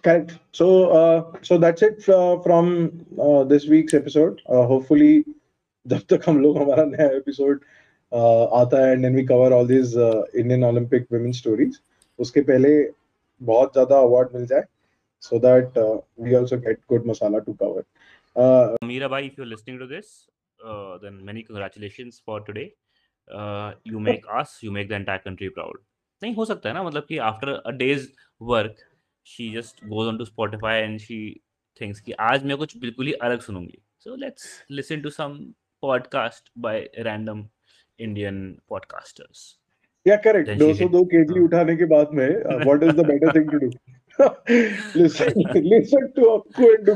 Correct. 0.01 0.37
So, 0.51 0.89
uh, 0.89 1.37
so 1.41 1.57
that's 1.57 1.81
it 1.81 2.07
uh, 2.07 2.39
from 2.41 3.05
uh, 3.19 3.43
this 3.43 3.65
week's 3.65 3.95
episode. 3.95 4.41
Uh, 4.47 4.67
hopefully, 4.67 5.23
जब 5.87 6.01
तक 6.09 6.21
हम 6.27 6.41
लोग 6.41 6.57
हमारा 6.57 6.83
नया 6.85 7.07
episode 7.17 7.63
आता 8.12 8.84
है 8.84 8.92
and 8.92 9.02
then 9.02 9.14
we 9.16 9.24
cover 9.26 9.52
all 9.52 9.66
this 9.66 9.94
Indian 9.96 10.64
Olympic 10.64 11.06
women 11.12 11.32
stories 11.40 11.80
उसके 12.18 12.40
पहले 12.50 12.70
बहुत 13.40 13.72
ज़्यादा 13.72 13.98
अवार्ड 14.00 14.34
मिल 14.34 14.46
जाए 14.46 14.64
so 15.22 15.38
that 15.46 15.78
we 16.20 16.34
also 16.34 16.58
get 16.66 16.80
good 16.88 17.06
masala 17.06 17.38
to 17.48 17.52
cover 17.62 17.82
Mirabai, 18.88 19.26
if 19.26 19.38
you're 19.38 19.46
listening 19.46 19.78
to 19.78 19.86
this, 19.86 20.10
uh, 20.60 20.98
then 20.98 21.24
many 21.24 21.42
congratulations 21.42 22.20
for 22.24 22.40
today. 22.40 22.72
Uh, 23.28 23.72
you 23.84 24.00
make 24.00 24.24
us, 24.32 24.58
you 24.62 24.70
make 24.70 24.88
the 24.88 24.94
entire 24.94 25.18
country 25.18 25.48
proud. 25.56 25.80
नहीं 26.22 26.34
हो 26.34 26.44
सकता 26.44 26.68
है 26.68 26.74
ना 26.74 26.82
मतलब 26.82 27.06
कि 27.08 27.18
after 27.28 27.54
a 27.66 27.72
day's 27.72 28.06
work, 28.40 28.82
she 29.26 29.48
just 29.52 29.82
goes 29.92 30.10
on 30.12 30.18
to 30.18 30.26
Spotify 30.30 30.74
and 30.86 31.00
she 31.06 31.20
thinks 31.80 32.00
कि 32.00 32.12
आज 32.30 32.44
मैं 32.46 32.56
कुछ 32.56 32.76
बिल्कुल 32.78 33.06
ही 33.06 33.12
अलग 33.28 33.40
सुनूँगी. 33.40 33.78
So 34.04 34.16
let's 34.24 34.46
listen 34.78 35.02
to 35.02 35.14
some 35.18 35.38
podcast 35.82 36.52
by 36.66 36.76
random 37.08 37.44
Indian 38.08 38.56
podcasters. 38.72 39.56
या 40.06 40.16
करेक्ट 40.16 40.50
Then 40.50 40.60
she 40.60 40.84
202 40.84 41.04
केजी 41.04 41.38
हाँ. 41.38 41.44
उठाने 41.44 41.76
के 41.76 41.84
बाद 41.84 42.08
में 42.12 42.28
what 42.64 42.82
is 42.82 42.90
the 42.90 43.06
better 43.06 43.32
to 46.06 46.24
Akku 46.24 46.64
and 46.64 46.90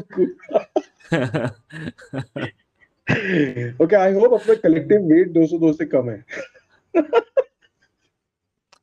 I 3.95 4.13
hope 4.13 4.33
अपना 4.33 4.55
कलेक्टिव 4.55 5.01
वेट 5.01 5.29
202 5.29 5.73
से 5.73 5.85
कम 5.85 6.11
है. 6.11 6.25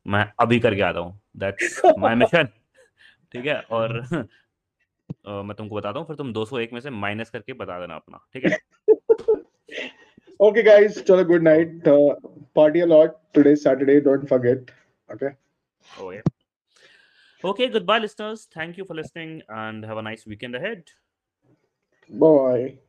मैं 0.07 0.31
अभी 0.39 0.59
करके 0.59 0.81
आता 0.81 0.99
हूँ. 0.99 1.21
दैट्स 1.37 1.81
मिशन 1.97 2.47
ठीक 3.31 3.45
है? 3.45 3.61
और 3.61 3.97
अ, 5.27 5.41
मैं 5.41 5.55
तुमको 5.57 5.75
बताता 5.75 5.99
हूँ 5.99 6.07
फिर 6.07 6.15
तुम 6.15 6.33
201 6.33 6.73
में 6.73 6.79
से 6.79 6.89
माइनस 6.89 7.29
करके 7.29 7.53
बता 7.53 7.79
देना 7.79 7.95
अपना. 7.95 8.27
ठीक 8.33 8.45
है? 8.45 8.57
Okay, 10.41 10.63
guys, 10.63 10.95
chalo, 11.03 11.25
good 11.27 11.43
night. 11.43 11.87
Uh, 11.87 12.15
party 12.55 12.79
a 12.79 12.85
lot. 12.87 13.31
Today, 13.31 13.53
Saturday. 13.53 14.01
Don't 14.01 14.27
forget. 14.27 14.57
Okay. 15.11 15.29
Oh, 15.99 16.09
yeah. 16.09 16.21
Okay, 17.43 17.69
goodbye, 17.69 17.99
listeners. 17.99 18.47
Thank 18.51 18.75
you 18.75 18.85
for 18.85 18.95
listening 18.95 19.43
and 19.49 19.85
have 19.85 19.97
a 19.97 20.01
nice 20.01 20.25
weekend 20.25 20.55
ahead. 20.55 20.85
Bye. 22.09 22.79